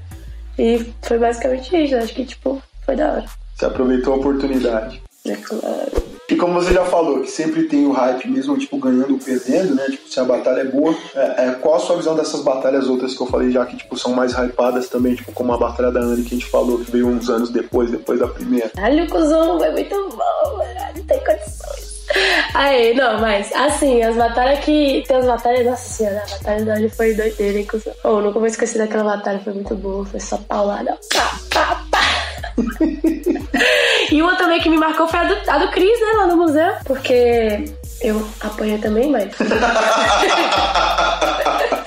E 0.59 0.93
foi 1.03 1.19
basicamente 1.19 1.77
isso, 1.77 1.97
acho 1.97 2.15
que, 2.15 2.25
tipo, 2.25 2.63
foi 2.85 2.95
da 2.95 3.13
hora. 3.13 3.25
Você 3.55 3.65
aproveitou 3.65 4.15
a 4.15 4.17
oportunidade. 4.17 5.03
É 5.27 5.35
claro. 5.35 6.16
E 6.29 6.35
como 6.35 6.55
você 6.55 6.73
já 6.73 6.85
falou, 6.85 7.21
que 7.21 7.31
sempre 7.31 7.65
tem 7.65 7.87
o 7.87 7.93
hype, 7.93 8.29
mesmo 8.29 8.59
tipo 8.59 8.79
ganhando 8.79 9.13
ou 9.13 9.19
perdendo, 9.19 9.77
né? 9.77 9.85
Tipo, 9.91 10.09
se 10.09 10.19
a 10.19 10.25
batalha 10.25 10.63
é 10.63 10.65
boa, 10.65 10.93
é, 11.15 11.47
é, 11.47 11.51
qual 11.61 11.77
a 11.77 11.79
sua 11.79 11.97
visão 11.97 12.17
dessas 12.17 12.43
batalhas 12.43 12.89
outras 12.89 13.15
que 13.15 13.23
eu 13.23 13.27
falei 13.29 13.53
já 13.53 13.65
que 13.65 13.77
tipo, 13.77 13.97
são 13.97 14.13
mais 14.13 14.33
hypadas 14.33 14.89
também, 14.89 15.15
tipo, 15.15 15.31
como 15.33 15.53
a 15.53 15.57
batalha 15.57 15.93
da 15.93 16.01
Anne 16.01 16.25
que 16.25 16.35
a 16.35 16.39
gente 16.39 16.51
falou, 16.51 16.79
que 16.79 16.91
veio 16.91 17.07
uns 17.07 17.31
anos 17.31 17.51
depois, 17.51 17.93
depois 17.93 18.19
da 18.19 18.27
primeira. 18.27 18.73
Olha 18.77 19.05
o 19.05 19.09
cuzão, 19.09 19.63
é 19.63 19.71
muito 19.71 19.95
bom, 19.95 20.59
não 20.97 21.05
tem 21.05 21.19
condições. 21.25 21.97
Aí, 22.55 22.95
não, 22.95 23.21
mas 23.21 23.53
assim, 23.53 24.03
as 24.03 24.17
batalhas 24.17 24.65
que. 24.65 25.05
Tem 25.07 25.17
as 25.17 25.27
batalhas, 25.27 25.67
nossa 25.67 25.89
senhora, 25.89 26.23
a 26.25 26.39
batalha 26.39 26.65
da 26.65 26.75
Anne 26.75 26.89
foi 26.89 27.15
doideira, 27.15 27.59
hein, 27.59 27.67
cuzão. 27.67 27.93
Oh, 28.03 28.21
nunca 28.21 28.39
vou 28.39 28.47
esquecer 28.47 28.79
daquela 28.79 29.17
batalha, 29.17 29.39
foi 29.39 29.53
muito 29.53 29.75
boa, 29.77 30.05
foi 30.05 30.19
só 30.19 30.39
paulada. 30.39 30.99
Pá, 31.13 31.39
pá, 31.53 31.85
pá. 31.91 32.01
e 34.11 34.23
uma 34.23 34.37
também 34.37 34.61
que 34.61 34.69
me 34.69 34.77
marcou 34.77 35.09
foi 35.09 35.21
a 35.21 35.25
do, 35.25 35.51
a 35.51 35.59
do 35.59 35.69
Cris, 35.69 36.01
né, 36.01 36.13
lá 36.17 36.27
no 36.27 36.37
museu. 36.37 36.73
Porque 36.85 37.65
eu 38.01 38.27
apanhei 38.41 38.79
também, 38.79 39.11
mas. 39.11 39.35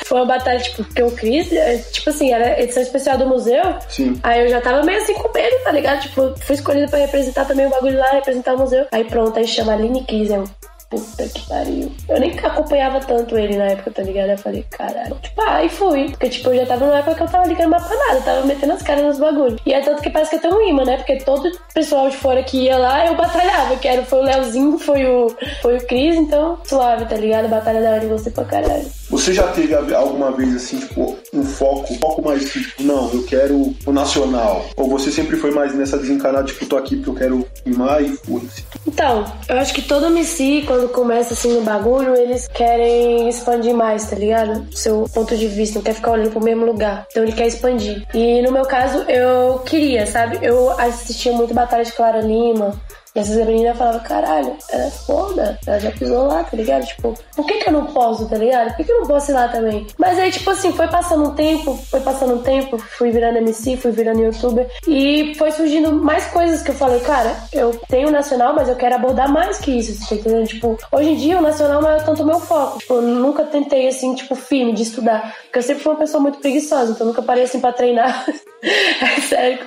foi 0.10 0.18
uma 0.18 0.25
batalha, 0.25 0.60
tipo, 0.60 0.83
porque 0.83 1.04
o 1.04 1.12
Cris, 1.12 1.51
é, 1.54 1.77
tipo 1.77 2.10
assim, 2.10 2.33
era 2.33 2.60
edição 2.60 2.81
especial 2.81 3.18
do 3.18 3.27
museu. 3.27 3.62
Sim. 3.88 4.19
Aí 4.24 4.42
eu 4.42 4.50
já 4.50 4.60
tava 4.60 4.83
meio 4.83 4.98
assim 4.98 5.13
com 5.13 5.31
medo, 5.31 5.56
tá 5.63 5.71
ligado? 5.71 6.01
Tipo, 6.01 6.33
fui 6.42 6.56
escolhida 6.56 6.88
pra 6.88 6.98
representar 6.98 7.45
também 7.45 7.68
o 7.68 7.69
bagulho 7.69 8.00
lá, 8.00 8.10
representar 8.12 8.56
o 8.56 8.60
museu. 8.60 8.88
Aí 8.92 9.04
pronto, 9.04 9.38
aí 9.38 9.48
chama 9.48 9.74
Aline 9.74 10.04
Cris, 10.06 10.31
eu. 10.31 10.44
Puta 10.90 11.28
que 11.28 11.48
pariu. 11.48 11.92
Eu 12.08 12.20
nem 12.20 12.32
acompanhava 12.40 13.00
tanto 13.00 13.38
ele 13.38 13.56
na 13.58 13.66
época, 13.66 13.92
tá 13.92 14.02
ligado? 14.02 14.30
Eu 14.30 14.38
falei, 14.40 14.66
caralho. 14.72 15.16
Tipo, 15.22 15.42
aí 15.44 15.70
fui. 15.70 16.10
Porque, 16.10 16.30
tipo, 16.30 16.50
eu 16.50 16.56
já 16.56 16.66
tava 16.66 16.86
numa 16.88 16.98
época 16.98 17.16
que 17.16 17.24
eu 17.24 17.28
tava 17.28 17.48
ligando 17.48 17.70
mais 17.70 17.86
pra 17.86 17.96
nada. 17.96 18.22
Tava 18.22 18.46
metendo 18.48 18.74
as 18.74 18.82
caras 18.82 19.06
nos 19.06 19.20
bagulhos. 19.20 19.62
E 19.68 19.72
é 19.74 19.82
tanto 19.82 20.02
que 20.02 20.10
parece 20.10 20.32
que 20.32 20.38
eu 20.38 20.42
tenho 20.42 20.56
um 20.56 20.68
imã, 20.68 20.84
né? 20.86 20.98
Porque 20.98 21.18
todo 21.18 21.52
pessoal 21.76 22.10
de 22.10 22.18
fora 22.18 22.42
que 22.42 22.64
ia 22.64 22.78
lá, 22.78 23.06
eu 23.06 23.16
batalhava. 23.16 23.78
Que 23.78 23.88
era, 23.88 24.04
foi 24.04 24.19
o 24.19 24.24
Leozinho, 24.24 24.80
foi 24.80 25.06
o, 25.06 25.28
foi 25.62 25.78
o 25.78 25.86
Cris. 25.86 26.16
Então, 26.16 26.58
suave, 26.66 27.06
tá 27.06 27.16
ligado? 27.16 27.48
Batalha 27.48 27.81
da 27.81 27.92
hora 27.92 28.00
de 28.00 28.08
você 28.08 28.31
pra 28.31 28.46
caralho. 28.46 28.99
Você 29.09 29.33
já 29.33 29.47
teve 29.47 29.73
alguma 29.73 30.31
vez, 30.31 30.56
assim, 30.56 30.80
tipo, 30.80 31.18
um 31.33 31.44
foco, 31.44 31.94
um 31.94 31.97
foco 31.97 32.21
mais, 32.21 32.49
tipo, 32.51 32.83
não, 32.83 33.11
eu 33.11 33.23
quero 33.23 33.75
o 33.85 33.92
nacional? 33.92 34.66
Ou 34.75 34.87
você 34.87 35.11
sempre 35.11 35.35
foi 35.37 35.51
mais 35.51 35.73
nessa 35.73 35.97
desencanada, 35.97 36.45
tipo, 36.45 36.66
tô 36.66 36.78
aqui 36.78 36.95
porque 36.95 37.09
eu 37.09 37.16
quero 37.16 37.45
rimar 37.66 38.04
e 38.04 38.09
foda-se? 38.09 38.63
Então, 38.87 39.25
eu 39.47 39.57
acho 39.57 39.73
que 39.73 39.81
todo 39.81 40.07
MC, 40.07 40.63
quando 40.68 40.89
começa 40.89 41.33
assim 41.33 41.54
no 41.54 41.61
bagulho, 41.61 42.16
eles 42.16 42.47
querem 42.47 43.28
expandir 43.28 43.73
mais, 43.73 44.09
tá 44.09 44.16
ligado? 44.16 44.66
Seu 44.75 45.06
ponto 45.13 45.35
de 45.35 45.47
vista, 45.47 45.80
não 45.80 45.83
quer 45.83 45.94
ficar 45.94 46.11
olhando 46.11 46.31
pro 46.31 46.44
mesmo 46.44 46.66
lugar. 46.66 47.07
Então 47.09 47.23
ele 47.23 47.31
quer 47.31 47.47
expandir. 47.47 48.06
E 48.13 48.42
no 48.42 48.51
meu 48.51 48.66
caso, 48.66 48.99
eu 49.09 49.59
queria, 49.59 50.06
sabe? 50.06 50.39
Eu 50.42 50.71
assistia 50.80 51.31
muito 51.31 51.54
Batalha 51.54 51.83
de 51.83 51.92
Clara 51.94 52.21
Lima, 52.21 52.80
essas 53.19 53.45
meninas 53.45 53.78
falavam, 53.78 54.02
caralho, 54.02 54.56
ela 54.69 54.85
é 54.85 54.90
foda, 54.90 55.59
ela 55.66 55.80
já 55.80 55.92
pisou 55.92 56.28
lá, 56.28 56.44
tá 56.44 56.56
ligado? 56.56 56.85
Tipo, 56.85 57.14
por 57.35 57.45
que 57.45 57.59
que 57.59 57.69
eu 57.69 57.73
não 57.73 57.85
posso, 57.88 58.28
tá 58.28 58.38
ligado? 58.38 58.69
Por 58.69 58.78
que 58.78 58.83
que 58.85 58.92
eu 58.92 58.99
não 58.99 59.07
posso 59.07 59.31
ir 59.31 59.33
lá 59.33 59.47
também? 59.47 59.88
Mas 59.97 60.18
aí, 60.19 60.31
tipo 60.31 60.49
assim, 60.49 60.71
foi 60.71 60.88
passando 60.88 61.30
um 61.30 61.35
tempo, 61.35 61.76
foi 61.90 61.99
passando 61.99 62.35
um 62.35 62.42
tempo, 62.42 62.78
fui 62.78 63.11
virando 63.11 63.38
MC, 63.38 63.78
fui 63.78 63.92
virando 63.92 64.21
youtuber, 64.21 64.69
e 64.88 65.33
foi 65.38 65.52
surgindo 65.52 65.92
mais 65.92 66.26
coisas 66.28 66.61
que 66.61 66.71
eu 66.71 66.76
falei, 66.76 66.99
cara, 67.02 67.35
eu 67.54 67.71
tenho 67.88 68.11
nacional, 68.11 68.54
mas 68.54 68.69
eu 68.69 68.76
quero 68.76 68.95
abordar 68.95 69.31
mais 69.31 69.59
que 69.59 69.71
isso, 69.71 70.07
tá 70.07 70.16
entendendo? 70.16 70.47
Tipo, 70.47 70.78
hoje 70.92 71.09
em 71.09 71.16
dia 71.16 71.38
o 71.38 71.42
nacional 71.42 71.81
não 71.81 71.92
é 71.92 71.97
tanto 71.97 72.23
o 72.23 72.26
meu 72.26 72.40
foco. 72.40 72.80
Tipo, 72.80 72.95
eu 72.95 73.02
nunca 73.02 73.44
tentei, 73.44 73.88
assim, 73.88 74.16
tipo, 74.16 74.35
firme 74.35 74.73
de 74.73 74.83
estudar, 74.83 75.35
porque 75.44 75.59
eu 75.59 75.64
sempre 75.64 75.83
fui 75.83 75.92
uma 75.94 75.99
pessoa 75.99 76.21
muito 76.21 76.40
preguiçosa, 76.40 76.92
então 76.92 77.07
nunca 77.07 77.21
parei, 77.21 77.44
assim, 77.44 77.59
pra 77.59 77.71
treinar. 77.71 78.26
é 78.64 79.21
sério. 79.21 79.59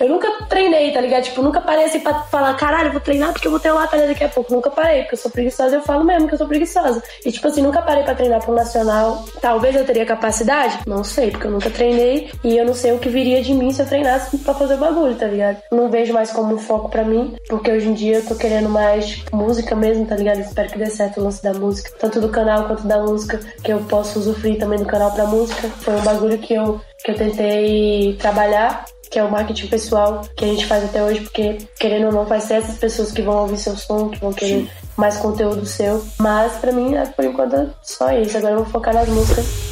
Eu 0.00 0.08
nunca 0.08 0.30
treinei, 0.48 0.92
tá 0.92 1.00
ligado? 1.00 1.24
Tipo, 1.24 1.42
nunca 1.42 1.60
parei, 1.60 1.84
assim, 1.84 2.00
pra 2.00 2.22
falar, 2.24 2.54
caralho, 2.54 2.92
vou 2.98 3.00
treinar 3.00 3.32
porque 3.32 3.46
eu 3.46 3.50
vou 3.50 3.60
ter 3.60 3.70
uma 3.70 3.82
batalha 3.82 4.06
daqui 4.06 4.24
a 4.24 4.28
pouco. 4.28 4.52
Nunca 4.52 4.70
parei, 4.70 5.02
porque 5.02 5.14
eu 5.14 5.18
sou 5.18 5.30
preguiçosa, 5.30 5.76
eu 5.76 5.82
falo 5.82 6.04
mesmo 6.04 6.28
que 6.28 6.34
eu 6.34 6.38
sou 6.38 6.46
preguiçosa. 6.46 7.02
E 7.24 7.32
tipo 7.32 7.46
assim, 7.48 7.62
nunca 7.62 7.80
parei 7.82 8.02
pra 8.02 8.14
treinar 8.14 8.44
pro 8.44 8.54
nacional. 8.54 9.24
Talvez 9.40 9.74
eu 9.74 9.84
teria 9.84 10.04
capacidade? 10.04 10.80
Não 10.86 11.04
sei, 11.04 11.30
porque 11.30 11.46
eu 11.46 11.50
nunca 11.50 11.70
treinei 11.70 12.30
e 12.44 12.56
eu 12.56 12.64
não 12.64 12.74
sei 12.74 12.92
o 12.92 12.98
que 12.98 13.08
viria 13.08 13.42
de 13.42 13.54
mim 13.54 13.72
se 13.72 13.82
eu 13.82 13.86
treinasse 13.86 14.36
pra 14.38 14.54
fazer 14.54 14.74
o 14.74 14.78
bagulho, 14.78 15.14
tá 15.14 15.26
ligado? 15.26 15.58
Não 15.70 15.90
vejo 15.90 16.12
mais 16.12 16.30
como 16.30 16.54
um 16.54 16.58
foco 16.58 16.88
pra 16.88 17.04
mim, 17.04 17.34
porque 17.48 17.70
hoje 17.70 17.88
em 17.88 17.94
dia 17.94 18.16
eu 18.16 18.26
tô 18.26 18.34
querendo 18.34 18.68
mais 18.68 19.06
tipo, 19.06 19.36
música 19.36 19.74
mesmo, 19.74 20.06
tá 20.06 20.16
ligado? 20.16 20.40
Espero 20.40 20.68
que 20.68 20.78
dê 20.78 20.86
certo 20.86 21.20
o 21.20 21.24
lance 21.24 21.42
da 21.42 21.52
música, 21.52 21.90
tanto 21.98 22.20
do 22.20 22.28
canal 22.28 22.64
quanto 22.66 22.86
da 22.86 22.98
música, 22.98 23.40
que 23.62 23.72
eu 23.72 23.80
posso 23.80 24.18
usufruir 24.18 24.58
também 24.58 24.78
do 24.78 24.86
canal 24.86 25.12
pra 25.12 25.26
música. 25.26 25.68
Foi 25.80 25.94
um 25.94 26.02
bagulho 26.02 26.38
que 26.38 26.54
eu, 26.54 26.80
que 27.04 27.10
eu 27.12 27.14
tentei 27.14 28.16
trabalhar 28.18 28.84
que 29.10 29.18
é 29.18 29.24
o 29.24 29.30
marketing 29.30 29.66
pessoal 29.66 30.22
que 30.36 30.44
a 30.44 30.48
gente 30.48 30.66
faz 30.66 30.84
até 30.84 31.02
hoje, 31.02 31.20
porque 31.20 31.58
querendo 31.78 32.06
ou 32.06 32.12
não, 32.12 32.24
vai 32.24 32.40
ser 32.40 32.54
essas 32.54 32.76
pessoas 32.76 33.12
que 33.12 33.22
vão 33.22 33.42
ouvir 33.42 33.58
seu 33.58 33.76
som, 33.76 34.08
que 34.08 34.20
vão 34.20 34.32
querer 34.32 34.62
Sim. 34.62 34.68
mais 34.96 35.16
conteúdo 35.16 35.64
seu. 35.66 36.04
Mas 36.18 36.52
para 36.54 36.72
mim, 36.72 36.94
é, 36.94 37.06
por 37.06 37.24
enquanto, 37.24 37.56
é 37.56 37.66
só 37.82 38.12
isso. 38.12 38.36
Agora 38.36 38.54
eu 38.54 38.58
vou 38.58 38.66
focar 38.66 38.94
nas 38.94 39.08
músicas. 39.08 39.68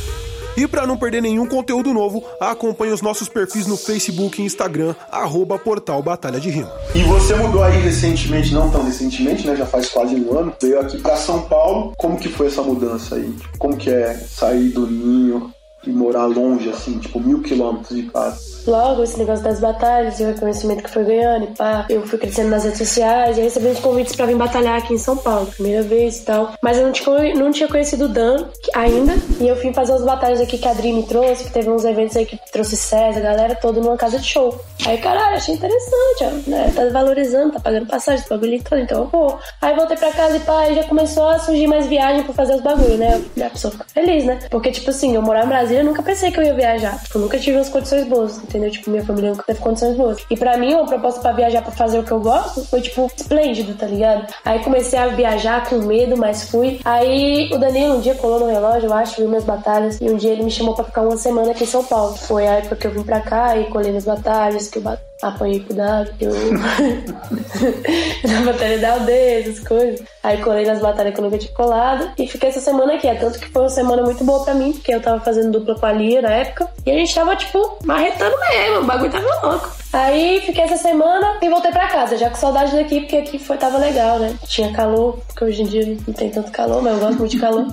E 0.56 0.66
para 0.66 0.86
não 0.86 0.96
perder 0.96 1.20
nenhum 1.20 1.46
conteúdo 1.46 1.92
novo, 1.92 2.24
acompanhe 2.40 2.90
os 2.90 3.02
nossos 3.02 3.28
perfis 3.28 3.66
no 3.66 3.76
Facebook 3.76 4.40
e 4.40 4.44
Instagram, 4.46 4.94
arroba 5.12 5.58
Portal 5.58 6.02
Batalha 6.02 6.40
de 6.40 6.48
Rima. 6.48 6.72
E 6.94 7.02
você 7.02 7.34
mudou 7.34 7.62
aí 7.62 7.78
recentemente, 7.78 8.54
não 8.54 8.70
tão 8.70 8.82
recentemente, 8.82 9.46
né? 9.46 9.54
Já 9.54 9.66
faz 9.66 9.90
quase 9.90 10.14
um 10.14 10.38
ano. 10.38 10.54
Veio 10.58 10.80
aqui 10.80 10.98
para 10.98 11.16
São 11.16 11.42
Paulo. 11.42 11.92
Como 11.98 12.18
que 12.18 12.30
foi 12.30 12.46
essa 12.46 12.62
mudança 12.62 13.16
aí? 13.16 13.36
Como 13.58 13.76
que 13.76 13.90
é 13.90 14.14
sair 14.14 14.70
do 14.70 14.86
ninho 14.86 15.52
e 15.86 15.92
morar 15.92 16.26
longe, 16.26 16.68
assim, 16.68 16.98
tipo 16.98 17.20
mil 17.20 17.42
quilômetros 17.42 17.96
de 17.96 18.04
casa? 18.04 18.56
logo 18.66 19.02
esse 19.02 19.18
negócio 19.18 19.44
das 19.44 19.60
batalhas 19.60 20.18
e 20.18 20.24
o 20.24 20.26
reconhecimento 20.26 20.82
que 20.82 20.90
foi 20.90 21.04
ganhando 21.04 21.44
e 21.44 21.46
pá, 21.48 21.86
eu 21.88 22.06
fui 22.06 22.18
crescendo 22.18 22.50
nas 22.50 22.64
redes 22.64 22.78
sociais 22.78 23.38
e 23.38 23.40
recebi 23.40 23.68
uns 23.68 23.78
convites 23.78 24.14
para 24.14 24.26
vir 24.26 24.36
batalhar 24.36 24.78
aqui 24.78 24.92
em 24.92 24.98
São 24.98 25.16
Paulo, 25.16 25.46
primeira 25.46 25.82
vez 25.82 26.18
e 26.18 26.24
tal. 26.24 26.52
Mas 26.60 26.76
eu 26.76 26.84
não 26.84 26.92
tinha, 26.92 27.34
não 27.34 27.52
tinha 27.52 27.68
conhecido 27.68 28.06
o 28.06 28.08
Dan 28.08 28.46
ainda 28.74 29.14
e 29.40 29.48
eu 29.48 29.56
fui 29.56 29.72
fazer 29.72 29.92
umas 29.92 30.02
batalhas 30.02 30.40
aqui 30.40 30.58
que 30.58 30.68
a 30.68 30.74
Dream 30.74 30.96
me 30.96 31.02
trouxe, 31.04 31.44
que 31.44 31.52
teve 31.52 31.70
uns 31.70 31.84
eventos 31.84 32.16
aí 32.16 32.26
que 32.26 32.38
trouxe 32.52 32.76
César, 32.76 33.18
a 33.18 33.22
galera 33.22 33.54
toda 33.54 33.80
numa 33.80 33.96
casa 33.96 34.18
de 34.18 34.26
show. 34.26 34.58
Aí, 34.84 34.98
caralho, 34.98 35.36
achei 35.36 35.54
interessante, 35.54 36.22
ó, 36.22 36.50
né? 36.50 36.72
Tá 36.74 36.88
valorizando, 36.90 37.52
tá 37.52 37.60
pagando 37.60 37.86
passagem, 37.86 38.20
esse 38.20 38.28
bagulho 38.28 38.62
todo, 38.62 38.80
então 38.80 38.98
eu 39.00 39.06
vou. 39.06 39.38
Aí 39.60 39.74
voltei 39.74 39.96
pra 39.96 40.12
casa 40.12 40.36
e 40.36 40.40
pá, 40.40 40.68
e 40.68 40.74
já 40.74 40.84
começou 40.84 41.28
a 41.28 41.38
surgir 41.38 41.66
mais 41.66 41.86
viagem 41.86 42.22
pra 42.22 42.34
fazer 42.34 42.54
os 42.54 42.62
bagulhos, 42.62 42.98
né? 42.98 43.22
E 43.36 43.42
a 43.42 43.50
pessoa 43.50 43.70
fica 43.72 43.84
feliz, 43.88 44.24
né? 44.24 44.38
Porque, 44.50 44.70
tipo 44.70 44.90
assim, 44.90 45.14
eu 45.14 45.22
morar 45.22 45.44
em 45.44 45.48
Eu 45.76 45.84
nunca 45.84 46.02
pensei 46.02 46.30
que 46.30 46.40
eu 46.40 46.42
ia 46.42 46.54
viajar. 46.54 47.02
Tipo, 47.02 47.18
eu 47.18 47.22
nunca 47.22 47.38
tive 47.38 47.58
umas 47.58 47.68
condições 47.68 48.06
boas, 48.06 48.38
entendeu? 48.38 48.70
Tipo, 48.70 48.90
minha 48.90 49.04
família 49.04 49.30
nunca 49.30 49.42
teve 49.42 49.58
condições 49.60 49.94
boas. 49.94 50.24
E 50.30 50.34
pra 50.34 50.56
mim, 50.56 50.72
uma 50.72 50.86
proposta 50.86 51.20
pra 51.20 51.32
viajar 51.32 51.60
pra 51.60 51.70
fazer 51.70 51.98
o 51.98 52.02
que 52.02 52.12
eu 52.12 52.20
gosto 52.20 52.64
foi, 52.64 52.80
tipo, 52.80 53.10
esplêndido, 53.14 53.74
tá 53.74 53.86
ligado? 53.86 54.26
Aí 54.42 54.60
comecei 54.60 54.98
a 54.98 55.08
viajar 55.08 55.68
com 55.68 55.76
medo, 55.76 56.16
mas 56.16 56.48
fui. 56.50 56.80
Aí 56.82 57.50
o 57.52 57.58
Danilo 57.58 57.96
um 57.96 58.00
dia 58.00 58.14
colou 58.14 58.40
no 58.40 58.46
relógio, 58.46 58.88
eu 58.88 58.94
acho, 58.94 59.16
viu 59.16 59.28
minhas 59.28 59.44
batalhas. 59.44 60.00
E 60.00 60.08
um 60.08 60.16
dia 60.16 60.32
ele 60.32 60.44
me 60.44 60.50
chamou 60.50 60.74
pra 60.74 60.84
ficar 60.84 61.02
uma 61.02 61.18
semana 61.18 61.50
aqui 61.50 61.64
em 61.64 61.66
São 61.66 61.84
Paulo. 61.84 62.16
Foi 62.16 62.46
a 62.46 62.54
época 62.54 62.76
que 62.76 62.86
eu 62.86 62.92
vim 62.92 63.02
pra 63.02 63.20
cá 63.20 63.54
e 63.58 63.64
colhei 63.66 63.92
nas 63.92 64.04
batalhas, 64.04 64.68
que 64.68 64.78
eu 64.78 64.82
apanhei 65.22 65.60
pro 65.60 65.76
eu. 66.20 66.32
na 68.28 68.40
batalha 68.52 68.78
da 68.78 68.92
aldeia, 68.92 69.40
essas 69.40 69.60
coisas. 69.66 70.02
Aí 70.22 70.42
colei 70.42 70.64
nas 70.64 70.80
batalhas 70.80 71.14
que 71.14 71.20
eu 71.20 71.24
nunca 71.24 71.38
tinha 71.38 71.52
colado. 71.52 72.10
E 72.18 72.26
fiquei 72.26 72.48
essa 72.48 72.60
semana 72.60 72.94
aqui. 72.94 73.06
É 73.06 73.14
tanto 73.14 73.38
que 73.38 73.48
foi 73.48 73.62
uma 73.62 73.68
semana 73.68 74.02
muito 74.02 74.24
boa 74.24 74.44
pra 74.44 74.54
mim, 74.54 74.72
porque 74.72 74.94
eu 74.94 75.00
tava 75.00 75.20
fazendo 75.20 75.58
dupla 75.58 75.74
com 75.74 75.86
a 75.86 75.92
Lia 75.92 76.22
na 76.22 76.30
época. 76.30 76.68
E 76.84 76.90
a 76.90 76.94
gente 76.94 77.14
tava, 77.14 77.36
tipo, 77.36 77.78
marretando 77.84 78.36
mesmo. 78.50 78.80
O 78.80 78.84
bagulho 78.84 79.10
tava 79.10 79.46
louco. 79.46 79.85
Aí 79.92 80.40
fiquei 80.42 80.64
essa 80.64 80.76
semana 80.76 81.38
e 81.40 81.48
voltei 81.48 81.70
pra 81.70 81.88
casa, 81.88 82.16
já 82.16 82.28
com 82.28 82.36
saudade 82.36 82.74
daqui, 82.74 83.00
porque 83.00 83.16
aqui 83.16 83.38
foi, 83.38 83.56
tava 83.56 83.78
legal, 83.78 84.18
né? 84.18 84.36
Tinha 84.46 84.72
calor, 84.72 85.18
porque 85.26 85.44
hoje 85.44 85.62
em 85.62 85.66
dia 85.66 85.98
não 86.06 86.14
tem 86.14 86.30
tanto 86.30 86.50
calor, 86.50 86.82
mas 86.82 86.94
eu 86.94 87.00
gosto 87.00 87.18
muito 87.18 87.30
de 87.30 87.38
calor. 87.38 87.66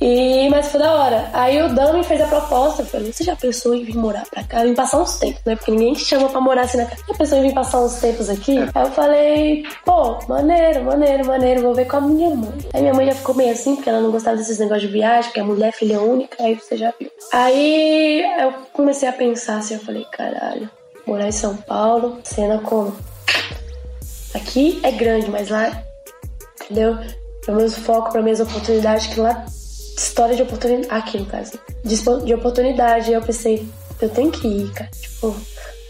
E, 0.00 0.48
mas 0.50 0.68
foi 0.68 0.80
da 0.80 0.92
hora. 0.92 1.30
Aí 1.32 1.62
o 1.62 1.74
Dan 1.74 1.94
me 1.94 2.04
fez 2.04 2.20
a 2.20 2.26
proposta, 2.26 2.82
eu 2.82 2.86
falei, 2.86 3.12
você 3.12 3.24
já 3.24 3.34
pensou 3.34 3.74
em 3.74 3.84
vir 3.84 3.96
morar 3.96 4.24
pra 4.30 4.44
cá? 4.44 4.62
Vim 4.62 4.74
passar 4.74 5.00
uns 5.00 5.18
tempos, 5.18 5.42
né? 5.44 5.56
Porque 5.56 5.70
ninguém 5.70 5.94
te 5.94 6.04
chama 6.04 6.28
pra 6.28 6.40
morar 6.40 6.62
assim 6.62 6.78
na 6.78 6.84
casa. 6.84 7.02
Já 7.08 7.14
pensou 7.14 7.38
em 7.38 7.42
vir 7.42 7.54
passar 7.54 7.80
uns 7.80 7.94
tempos 7.94 8.28
aqui? 8.28 8.58
Aí 8.58 8.82
eu 8.82 8.90
falei, 8.92 9.64
pô, 9.84 10.18
maneiro, 10.28 10.84
maneiro, 10.84 11.26
maneiro, 11.26 11.62
vou 11.62 11.74
ver 11.74 11.86
com 11.86 11.96
a 11.96 12.00
minha 12.00 12.30
mãe. 12.30 12.58
Aí 12.72 12.82
minha 12.82 12.94
mãe 12.94 13.06
já 13.06 13.14
ficou 13.14 13.34
meio 13.34 13.52
assim, 13.52 13.74
porque 13.74 13.88
ela 13.88 14.00
não 14.00 14.10
gostava 14.10 14.36
desses 14.36 14.58
negócios 14.58 14.82
de 14.82 14.92
viagem, 14.92 15.24
porque 15.24 15.40
a 15.40 15.44
mulher 15.44 15.68
é 15.68 15.72
filha 15.72 16.00
única, 16.00 16.42
aí 16.42 16.54
você 16.54 16.76
já 16.76 16.92
viu. 16.98 17.10
Aí 17.32 18.22
eu 18.40 18.52
comecei 18.72 19.08
a 19.08 19.12
pensar 19.12 19.58
assim, 19.58 19.74
eu 19.74 19.80
falei, 19.80 20.04
caralho 20.12 20.70
morar 21.06 21.28
em 21.28 21.32
São 21.32 21.56
Paulo, 21.56 22.18
cena 22.24 22.58
como? 22.58 22.94
Aqui 24.34 24.80
é 24.82 24.90
grande, 24.90 25.30
mas 25.30 25.48
lá, 25.48 25.82
entendeu? 26.62 26.98
Pelo 27.44 27.58
menos 27.58 27.76
foco 27.76 28.10
para 28.10 28.22
minhas 28.22 28.40
oportunidades, 28.40 29.06
que 29.06 29.20
lá, 29.20 29.44
história 29.96 30.34
de 30.34 30.42
oportunidade, 30.42 30.88
aqui 30.90 31.18
no 31.18 31.26
caso, 31.26 31.58
de, 31.84 31.96
de 32.24 32.34
oportunidade. 32.34 33.12
Eu 33.12 33.22
pensei, 33.22 33.68
eu 34.00 34.08
tenho 34.08 34.30
que 34.30 34.46
ir, 34.46 34.72
cara. 34.72 34.90
Tipo, 34.90 35.36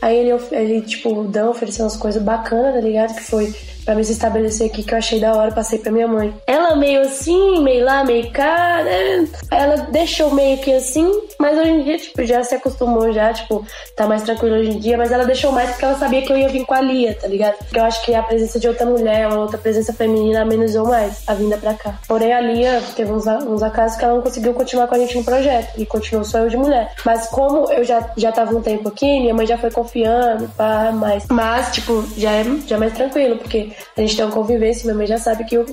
aí 0.02 0.16
ele, 0.16 0.42
ele 0.50 0.82
tipo, 0.82 1.20
o 1.20 1.24
Dan 1.24 1.50
ofereceu 1.50 1.84
umas 1.84 1.96
coisas 1.96 2.22
bacanas, 2.22 2.74
tá 2.74 2.80
ligado? 2.80 3.14
Que 3.14 3.22
foi 3.22 3.54
para 3.84 3.94
me 3.94 4.02
estabelecer 4.02 4.70
aqui 4.70 4.82
que 4.82 4.94
eu 4.94 4.98
achei 4.98 5.20
da 5.20 5.34
hora, 5.34 5.52
passei 5.52 5.78
para 5.78 5.92
minha 5.92 6.08
mãe. 6.08 6.34
Ela 6.46 6.63
meio 6.76 7.02
assim, 7.02 7.62
meio 7.62 7.84
lá, 7.84 8.04
meio 8.04 8.30
cá, 8.30 8.82
né? 8.82 9.28
Ela 9.50 9.76
deixou 9.90 10.30
meio 10.34 10.58
que 10.58 10.72
assim, 10.72 11.10
mas 11.38 11.58
hoje 11.58 11.70
em 11.70 11.82
dia, 11.82 11.98
tipo, 11.98 12.24
já 12.24 12.42
se 12.42 12.54
acostumou 12.54 13.12
já, 13.12 13.32
tipo, 13.32 13.64
tá 13.94 14.06
mais 14.06 14.22
tranquilo 14.22 14.56
hoje 14.56 14.70
em 14.70 14.78
dia, 14.78 14.96
mas 14.96 15.12
ela 15.12 15.24
deixou 15.24 15.52
mais 15.52 15.70
porque 15.70 15.84
ela 15.84 15.98
sabia 15.98 16.22
que 16.22 16.32
eu 16.32 16.36
ia 16.38 16.48
vir 16.48 16.64
com 16.64 16.74
a 16.74 16.80
Lia, 16.80 17.14
tá 17.14 17.28
ligado? 17.28 17.56
Porque 17.58 17.78
eu 17.78 17.84
acho 17.84 18.02
que 18.02 18.14
a 18.14 18.22
presença 18.22 18.58
de 18.58 18.68
outra 18.68 18.86
mulher, 18.86 19.28
uma 19.28 19.40
outra 19.40 19.58
presença 19.58 19.92
feminina 19.92 20.42
amenizou 20.42 20.86
mais 20.86 21.22
a 21.26 21.34
vinda 21.34 21.56
pra 21.56 21.74
cá. 21.74 21.98
Porém, 22.08 22.32
a 22.32 22.40
Lia 22.40 22.82
teve 22.96 23.12
uns, 23.12 23.26
uns 23.26 23.62
acasos 23.62 23.96
que 23.96 24.04
ela 24.04 24.14
não 24.14 24.22
conseguiu 24.22 24.54
continuar 24.54 24.86
com 24.86 24.94
a 24.94 24.98
gente 24.98 25.16
no 25.16 25.24
projeto 25.24 25.78
e 25.78 25.86
continuou 25.86 26.24
só 26.24 26.38
eu 26.38 26.48
de 26.48 26.56
mulher. 26.56 26.92
Mas 27.04 27.26
como 27.28 27.70
eu 27.72 27.84
já, 27.84 28.10
já 28.16 28.32
tava 28.32 28.56
um 28.56 28.62
tempo 28.62 28.88
aqui, 28.88 29.20
minha 29.20 29.34
mãe 29.34 29.46
já 29.46 29.58
foi 29.58 29.70
confiando, 29.70 30.48
pá, 30.56 30.90
mais. 30.92 31.26
Mas, 31.28 31.72
tipo, 31.72 32.04
já 32.16 32.30
é, 32.32 32.44
já 32.66 32.76
é 32.76 32.78
mais 32.78 32.92
tranquilo, 32.92 33.36
porque 33.36 33.72
a 33.96 34.00
gente 34.00 34.16
tem 34.16 34.24
uma 34.24 34.34
convivência, 34.34 34.84
minha 34.84 34.96
mãe 34.96 35.06
já 35.06 35.18
sabe 35.18 35.44
que 35.44 35.56
eu 35.56 35.66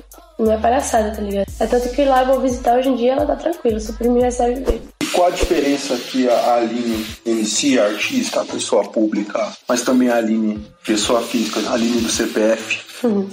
não 0.43 0.51
é 0.51 0.57
palhaçada, 0.57 1.11
tá 1.11 1.21
ligado? 1.21 1.45
É 1.59 1.67
tanto 1.67 1.89
que 1.89 2.03
lá 2.03 2.21
eu 2.21 2.27
vou 2.27 2.41
visitar 2.41 2.77
hoje 2.77 2.89
em 2.89 2.95
dia, 2.95 3.13
ela 3.13 3.25
tá 3.25 3.35
tranquila, 3.35 3.79
pra 3.97 4.09
mim 4.09 4.21
recebe 4.21 4.61
ver. 4.61 4.81
E 5.01 5.05
qual 5.07 5.27
a 5.27 5.31
diferença 5.31 5.95
que 5.97 6.27
a 6.29 6.55
Aline 6.55 7.05
MC, 7.25 7.79
a 7.79 7.85
artista, 7.85 8.41
a 8.41 8.45
pessoa 8.45 8.83
pública, 8.89 9.51
mas 9.67 9.81
também 9.81 10.09
a 10.09 10.17
Aline, 10.17 10.65
pessoa 10.85 11.21
física, 11.21 11.59
a 11.69 11.73
Aline 11.73 12.01
do 12.01 12.09
CPF, 12.09 12.81
uhum. 13.05 13.29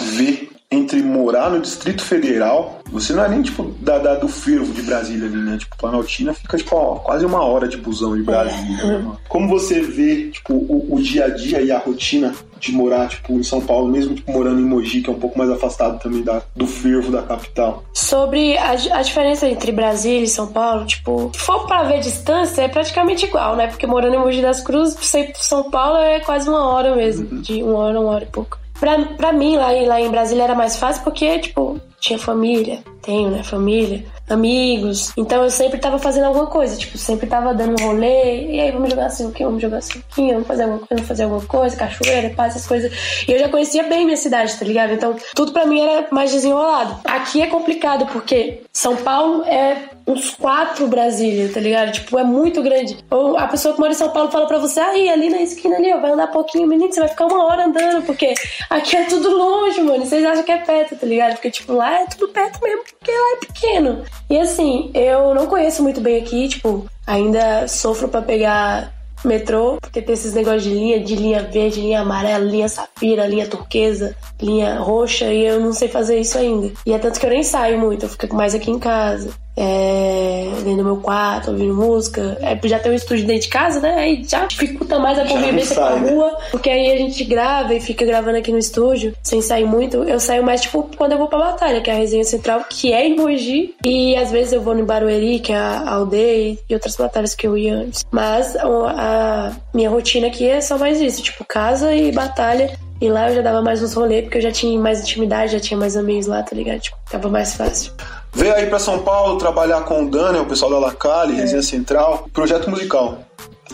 vê 0.00 0.48
entre 0.74 1.02
morar 1.02 1.50
no 1.50 1.60
Distrito 1.60 2.02
Federal, 2.02 2.80
você 2.90 3.12
não 3.12 3.24
é 3.24 3.28
nem 3.28 3.42
tipo 3.42 3.64
da, 3.80 3.98
da 3.98 4.14
do 4.14 4.28
fervo 4.28 4.72
de 4.72 4.82
Brasília 4.82 5.26
ali, 5.26 5.36
né? 5.36 5.56
Tipo, 5.58 5.76
Planaltina 5.76 6.32
fica 6.32 6.56
tipo 6.56 6.76
ó, 6.76 6.96
quase 6.96 7.24
uma 7.24 7.42
hora 7.42 7.66
de 7.66 7.76
busão 7.76 8.16
de 8.16 8.22
Brasília. 8.22 8.98
Né? 8.98 9.16
Como 9.28 9.48
você 9.48 9.80
vê 9.80 10.30
tipo 10.30 10.54
o, 10.54 10.94
o, 10.94 11.02
dia 11.02 11.26
a 11.26 11.28
dia 11.28 11.60
e 11.60 11.70
a 11.70 11.78
rotina 11.78 12.34
de 12.58 12.72
morar 12.72 13.08
tipo 13.08 13.32
em 13.34 13.42
São 13.42 13.60
Paulo, 13.60 13.90
mesmo 13.90 14.14
tipo, 14.14 14.30
morando 14.30 14.60
em 14.60 14.64
Mogi, 14.64 15.00
que 15.00 15.10
é 15.10 15.12
um 15.12 15.18
pouco 15.18 15.36
mais 15.36 15.50
afastado 15.50 16.00
também 16.00 16.22
da, 16.22 16.42
do 16.54 16.66
fervo 16.66 17.10
da 17.10 17.22
capital? 17.22 17.84
Sobre 17.92 18.56
a, 18.56 18.70
a 18.70 19.02
diferença 19.02 19.48
entre 19.48 19.72
Brasília 19.72 20.24
e 20.24 20.28
São 20.28 20.46
Paulo, 20.46 20.86
tipo, 20.86 21.30
se 21.34 21.40
for 21.40 21.66
para 21.66 21.82
ver 21.84 22.00
distância, 22.00 22.62
é 22.62 22.68
praticamente 22.68 23.26
igual, 23.26 23.56
né? 23.56 23.66
Porque 23.66 23.86
morando 23.86 24.14
em 24.14 24.18
Mogi 24.18 24.40
das 24.40 24.60
Cruzes, 24.60 24.96
São 25.34 25.70
Paulo 25.70 25.98
é 25.98 26.20
quase 26.20 26.48
uma 26.48 26.64
hora 26.66 26.94
mesmo, 26.94 27.28
uhum. 27.30 27.40
de 27.40 27.62
uma 27.62 27.78
hora, 27.78 28.00
uma 28.00 28.10
hora 28.10 28.24
e 28.24 28.28
pouco. 28.28 28.63
Pra, 28.84 28.98
pra 29.16 29.32
mim, 29.32 29.56
lá, 29.56 29.68
lá 29.86 29.98
em 29.98 30.10
Brasília 30.10 30.44
era 30.44 30.54
mais 30.54 30.76
fácil 30.76 31.02
porque, 31.04 31.38
tipo, 31.38 31.80
tinha 31.98 32.18
família, 32.18 32.80
tenho, 33.00 33.30
né, 33.30 33.42
família, 33.42 34.04
amigos. 34.28 35.10
Então 35.16 35.42
eu 35.42 35.48
sempre 35.50 35.78
tava 35.78 35.98
fazendo 35.98 36.24
alguma 36.24 36.48
coisa, 36.48 36.76
tipo, 36.76 36.98
sempre 36.98 37.26
tava 37.26 37.54
dando 37.54 37.80
um 37.80 37.86
rolê, 37.86 38.46
e 38.46 38.60
aí 38.60 38.70
vamos 38.70 38.90
jogar 38.90 39.06
assim 39.06 39.26
o 39.26 39.32
quê? 39.32 39.42
Vamos 39.42 39.62
jogar 39.62 39.78
assim 39.78 40.00
o 40.00 40.02
quê? 40.14 40.32
Vamos 40.34 40.46
fazer 40.46 40.64
alguma 40.64 40.80
coisa, 40.80 40.94
vamos 40.96 41.08
fazer 41.08 41.22
alguma 41.22 41.40
coisa, 41.46 41.76
cachoeira, 41.76 42.34
pá, 42.36 42.46
essas 42.46 42.66
coisas. 42.66 42.92
E 43.26 43.32
eu 43.32 43.38
já 43.38 43.48
conhecia 43.48 43.84
bem 43.84 44.04
minha 44.04 44.18
cidade, 44.18 44.54
tá 44.54 44.66
ligado? 44.66 44.92
Então 44.92 45.16
tudo 45.34 45.52
pra 45.52 45.64
mim 45.64 45.80
era 45.80 46.06
mais 46.10 46.30
desenrolado. 46.30 47.00
Aqui 47.04 47.40
é 47.40 47.46
complicado 47.46 48.04
porque 48.12 48.64
São 48.70 48.96
Paulo 48.96 49.44
é 49.44 49.93
uns 50.06 50.30
quatro 50.34 50.86
Brasília, 50.86 51.50
tá 51.52 51.60
ligado? 51.60 51.92
Tipo, 51.92 52.18
é 52.18 52.24
muito 52.24 52.62
grande. 52.62 52.98
Ou 53.10 53.38
a 53.38 53.46
pessoa 53.46 53.74
que 53.74 53.80
mora 53.80 53.92
em 53.92 53.96
São 53.96 54.10
Paulo 54.10 54.30
fala 54.30 54.46
pra 54.46 54.58
você, 54.58 54.80
aí, 54.80 55.08
ali 55.08 55.30
na 55.30 55.40
esquina 55.40 55.76
ali, 55.76 55.92
ó, 55.92 56.00
vai 56.00 56.12
andar 56.12 56.28
pouquinho, 56.28 56.66
menino, 56.66 56.92
você 56.92 57.00
vai 57.00 57.08
ficar 57.08 57.26
uma 57.26 57.44
hora 57.44 57.66
andando, 57.66 58.04
porque 58.04 58.34
aqui 58.68 58.96
é 58.96 59.04
tudo 59.04 59.30
longe, 59.30 59.80
mano. 59.80 60.04
Vocês 60.04 60.24
acham 60.24 60.44
que 60.44 60.52
é 60.52 60.58
perto, 60.58 60.96
tá 60.96 61.06
ligado? 61.06 61.32
Porque, 61.32 61.50
tipo, 61.50 61.72
lá 61.72 62.00
é 62.00 62.06
tudo 62.06 62.28
perto 62.28 62.60
mesmo, 62.62 62.82
porque 62.84 63.10
lá 63.10 63.32
é 63.32 63.46
pequeno. 63.46 64.04
E 64.28 64.38
assim, 64.38 64.90
eu 64.94 65.34
não 65.34 65.46
conheço 65.46 65.82
muito 65.82 66.00
bem 66.00 66.20
aqui, 66.20 66.48
tipo, 66.48 66.86
ainda 67.06 67.66
sofro 67.68 68.08
para 68.08 68.22
pegar 68.22 68.92
metrô, 69.24 69.78
porque 69.80 70.02
tem 70.02 70.12
esses 70.12 70.34
negócios 70.34 70.64
de 70.64 70.70
linha, 70.70 71.00
de 71.00 71.16
linha 71.16 71.42
verde, 71.42 71.80
linha 71.80 72.00
amarela, 72.00 72.44
linha 72.44 72.68
safira, 72.68 73.26
linha 73.26 73.46
turquesa, 73.46 74.14
linha 74.40 74.78
roxa, 74.78 75.32
e 75.32 75.46
eu 75.46 75.60
não 75.60 75.72
sei 75.72 75.88
fazer 75.88 76.18
isso 76.18 76.36
ainda. 76.36 76.72
E 76.84 76.92
é 76.92 76.98
tanto 76.98 77.18
que 77.18 77.24
eu 77.24 77.30
nem 77.30 77.42
saio 77.42 77.78
muito, 77.78 78.04
eu 78.04 78.08
fico 78.10 78.36
mais 78.36 78.54
aqui 78.54 78.70
em 78.70 78.78
casa. 78.78 79.32
É, 79.56 80.50
dentro 80.64 80.78
do 80.78 80.84
meu 80.84 80.96
quarto, 80.96 81.50
ouvindo 81.50 81.74
música. 81.74 82.36
É, 82.40 82.58
já 82.68 82.78
tem 82.78 82.92
um 82.92 82.94
estúdio 82.94 83.26
dentro 83.26 83.42
de 83.42 83.48
casa, 83.48 83.80
né? 83.80 83.94
Aí 83.94 84.24
já 84.24 84.44
dificulta 84.46 84.98
mais 84.98 85.18
a 85.18 85.26
convivência 85.26 85.76
com 85.76 85.82
a 85.82 85.96
né? 85.96 86.10
rua, 86.10 86.38
porque 86.50 86.70
aí 86.70 86.92
a 86.92 86.96
gente 86.96 87.24
grava 87.24 87.74
e 87.74 87.80
fica 87.80 88.04
gravando 88.04 88.38
aqui 88.38 88.50
no 88.50 88.58
estúdio, 88.58 89.14
sem 89.22 89.40
sair 89.40 89.64
muito. 89.64 89.98
Eu 90.04 90.18
saio 90.18 90.42
mais, 90.42 90.60
tipo, 90.60 90.88
quando 90.96 91.12
eu 91.12 91.18
vou 91.18 91.28
pra 91.28 91.38
batalha, 91.38 91.80
que 91.80 91.90
é 91.90 91.92
a 91.92 91.96
resenha 91.96 92.24
central, 92.24 92.64
que 92.68 92.92
é 92.92 93.06
em 93.06 93.16
Mogi. 93.16 93.74
E 93.84 94.16
às 94.16 94.30
vezes 94.30 94.52
eu 94.52 94.60
vou 94.60 94.74
no 94.74 94.84
Barueri, 94.84 95.38
que 95.40 95.52
é 95.52 95.56
a 95.56 95.90
aldeia, 95.90 96.58
e 96.68 96.74
outras 96.74 96.96
batalhas 96.96 97.34
que 97.34 97.46
eu 97.46 97.56
ia 97.56 97.74
antes. 97.74 98.04
Mas 98.10 98.56
a, 98.56 98.66
a 98.66 99.52
minha 99.72 99.90
rotina 99.90 100.26
aqui 100.26 100.48
é 100.48 100.60
só 100.60 100.78
mais 100.78 101.00
isso, 101.00 101.22
tipo, 101.22 101.44
casa 101.44 101.94
e 101.94 102.10
batalha. 102.10 102.76
E 103.00 103.08
lá 103.10 103.28
eu 103.28 103.36
já 103.36 103.42
dava 103.42 103.60
mais 103.60 103.82
uns 103.82 103.92
rolês, 103.92 104.24
porque 104.24 104.38
eu 104.38 104.42
já 104.42 104.52
tinha 104.52 104.78
mais 104.78 105.02
intimidade, 105.02 105.52
já 105.52 105.60
tinha 105.60 105.76
mais 105.76 105.96
amigos 105.96 106.26
lá, 106.26 106.42
tá 106.42 106.54
ligado? 106.56 106.80
Tipo, 106.80 106.96
tava 107.10 107.28
mais 107.28 107.54
fácil. 107.54 107.92
Veio 108.34 108.54
aí 108.54 108.66
pra 108.66 108.78
São 108.78 108.98
Paulo 109.00 109.38
trabalhar 109.38 109.82
com 109.82 110.04
o 110.04 110.10
Daniel, 110.10 110.42
o 110.42 110.46
pessoal 110.46 110.70
da 110.70 110.78
Lacali, 110.78 111.34
É. 111.34 111.42
Resenha 111.42 111.62
Central, 111.62 112.28
projeto 112.32 112.68
musical. 112.68 113.18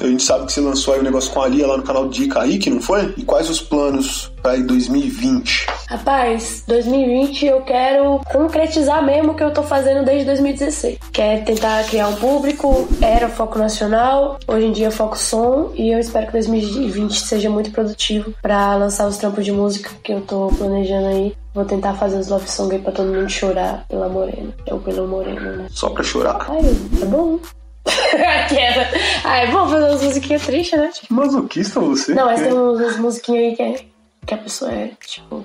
A 0.00 0.06
gente 0.06 0.22
sabe 0.22 0.46
que 0.46 0.52
você 0.52 0.60
lançou 0.60 0.94
aí 0.94 1.00
o 1.00 1.02
negócio 1.02 1.30
com 1.30 1.42
a 1.42 1.48
Lia 1.48 1.66
lá 1.66 1.76
no 1.76 1.82
canal 1.82 2.08
Dica 2.08 2.40
aí, 2.40 2.58
que 2.58 2.70
não 2.70 2.80
foi? 2.80 3.12
E 3.16 3.22
quais 3.22 3.50
os 3.50 3.60
planos 3.60 4.32
pra 4.42 4.52
aí 4.52 4.62
2020? 4.62 5.66
Rapaz, 5.88 6.64
2020 6.66 7.46
eu 7.46 7.60
quero 7.62 8.20
concretizar 8.32 9.04
mesmo 9.04 9.32
o 9.32 9.34
que 9.34 9.42
eu 9.42 9.52
tô 9.52 9.62
fazendo 9.62 10.04
desde 10.04 10.24
2016. 10.24 10.98
Que 11.12 11.20
é 11.20 11.38
tentar 11.38 11.84
criar 11.84 12.08
um 12.08 12.14
público, 12.14 12.88
era 13.02 13.28
foco 13.28 13.58
nacional, 13.58 14.38
hoje 14.48 14.66
em 14.66 14.72
dia 14.72 14.88
é 14.88 14.90
foco 14.90 15.18
som, 15.18 15.72
e 15.74 15.92
eu 15.92 15.98
espero 15.98 16.26
que 16.26 16.32
2020 16.32 17.20
seja 17.20 17.50
muito 17.50 17.70
produtivo 17.70 18.32
pra 18.40 18.76
lançar 18.76 19.06
os 19.06 19.18
trampos 19.18 19.44
de 19.44 19.52
música 19.52 19.90
que 20.02 20.12
eu 20.12 20.22
tô 20.22 20.48
planejando 20.56 21.08
aí. 21.08 21.34
Vou 21.52 21.64
tentar 21.64 21.94
fazer 21.94 22.16
os 22.16 22.28
love 22.28 22.48
song 22.48 22.74
aí 22.74 22.80
pra 22.80 22.92
todo 22.92 23.12
mundo 23.12 23.28
chorar 23.28 23.84
pela 23.88 24.08
Morena. 24.08 24.54
Ou 24.70 24.78
pelo 24.78 25.08
Moreno, 25.08 25.56
né? 25.56 25.66
Só 25.70 25.90
pra 25.90 26.04
chorar. 26.04 26.46
Ai, 26.48 26.60
é 27.02 27.04
bom. 27.04 27.40
Aquela. 28.44 28.86
Ai, 29.24 29.44
é 29.44 29.50
bom 29.50 29.68
fazer 29.68 29.84
umas 29.88 30.02
musiquinhas 30.02 30.46
tristes, 30.46 30.78
né? 30.78 30.88
Tipo, 30.92 31.14
Masoquista 31.14 31.80
você? 31.80 32.14
não, 32.14 32.26
mas 32.26 32.40
É. 32.40 32.44
tem 32.44 32.52
umas 32.52 32.96
musiquinhas 32.98 33.44
aí 33.44 33.56
que, 33.56 33.62
é, 33.62 33.84
que 34.26 34.34
a 34.34 34.38
pessoa 34.38 34.72
é, 34.72 34.90
tipo. 35.06 35.44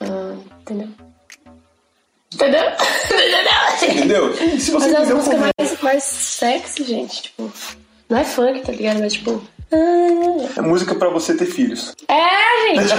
ah, 0.00 0.34
entendeu? 0.60 0.88
Entendeu? 2.34 2.62
Entendeu? 3.82 4.30
Entendeu? 4.32 4.58
Se 4.60 4.70
você 4.70 4.90
Mas 4.92 5.10
é 5.10 5.12
comer- 5.14 5.52
mais, 5.58 5.80
mais 5.80 6.04
sexy, 6.04 6.84
gente. 6.84 7.22
Tipo, 7.22 7.50
não 8.08 8.18
é 8.18 8.24
funk, 8.24 8.60
tá 8.62 8.72
ligado? 8.72 9.00
Mas 9.00 9.12
tipo. 9.14 9.42
É 9.70 10.60
música 10.60 10.94
pra 10.94 11.08
você 11.10 11.34
ter 11.34 11.46
filhos. 11.46 11.94
É, 12.08 12.74
gente! 12.74 12.94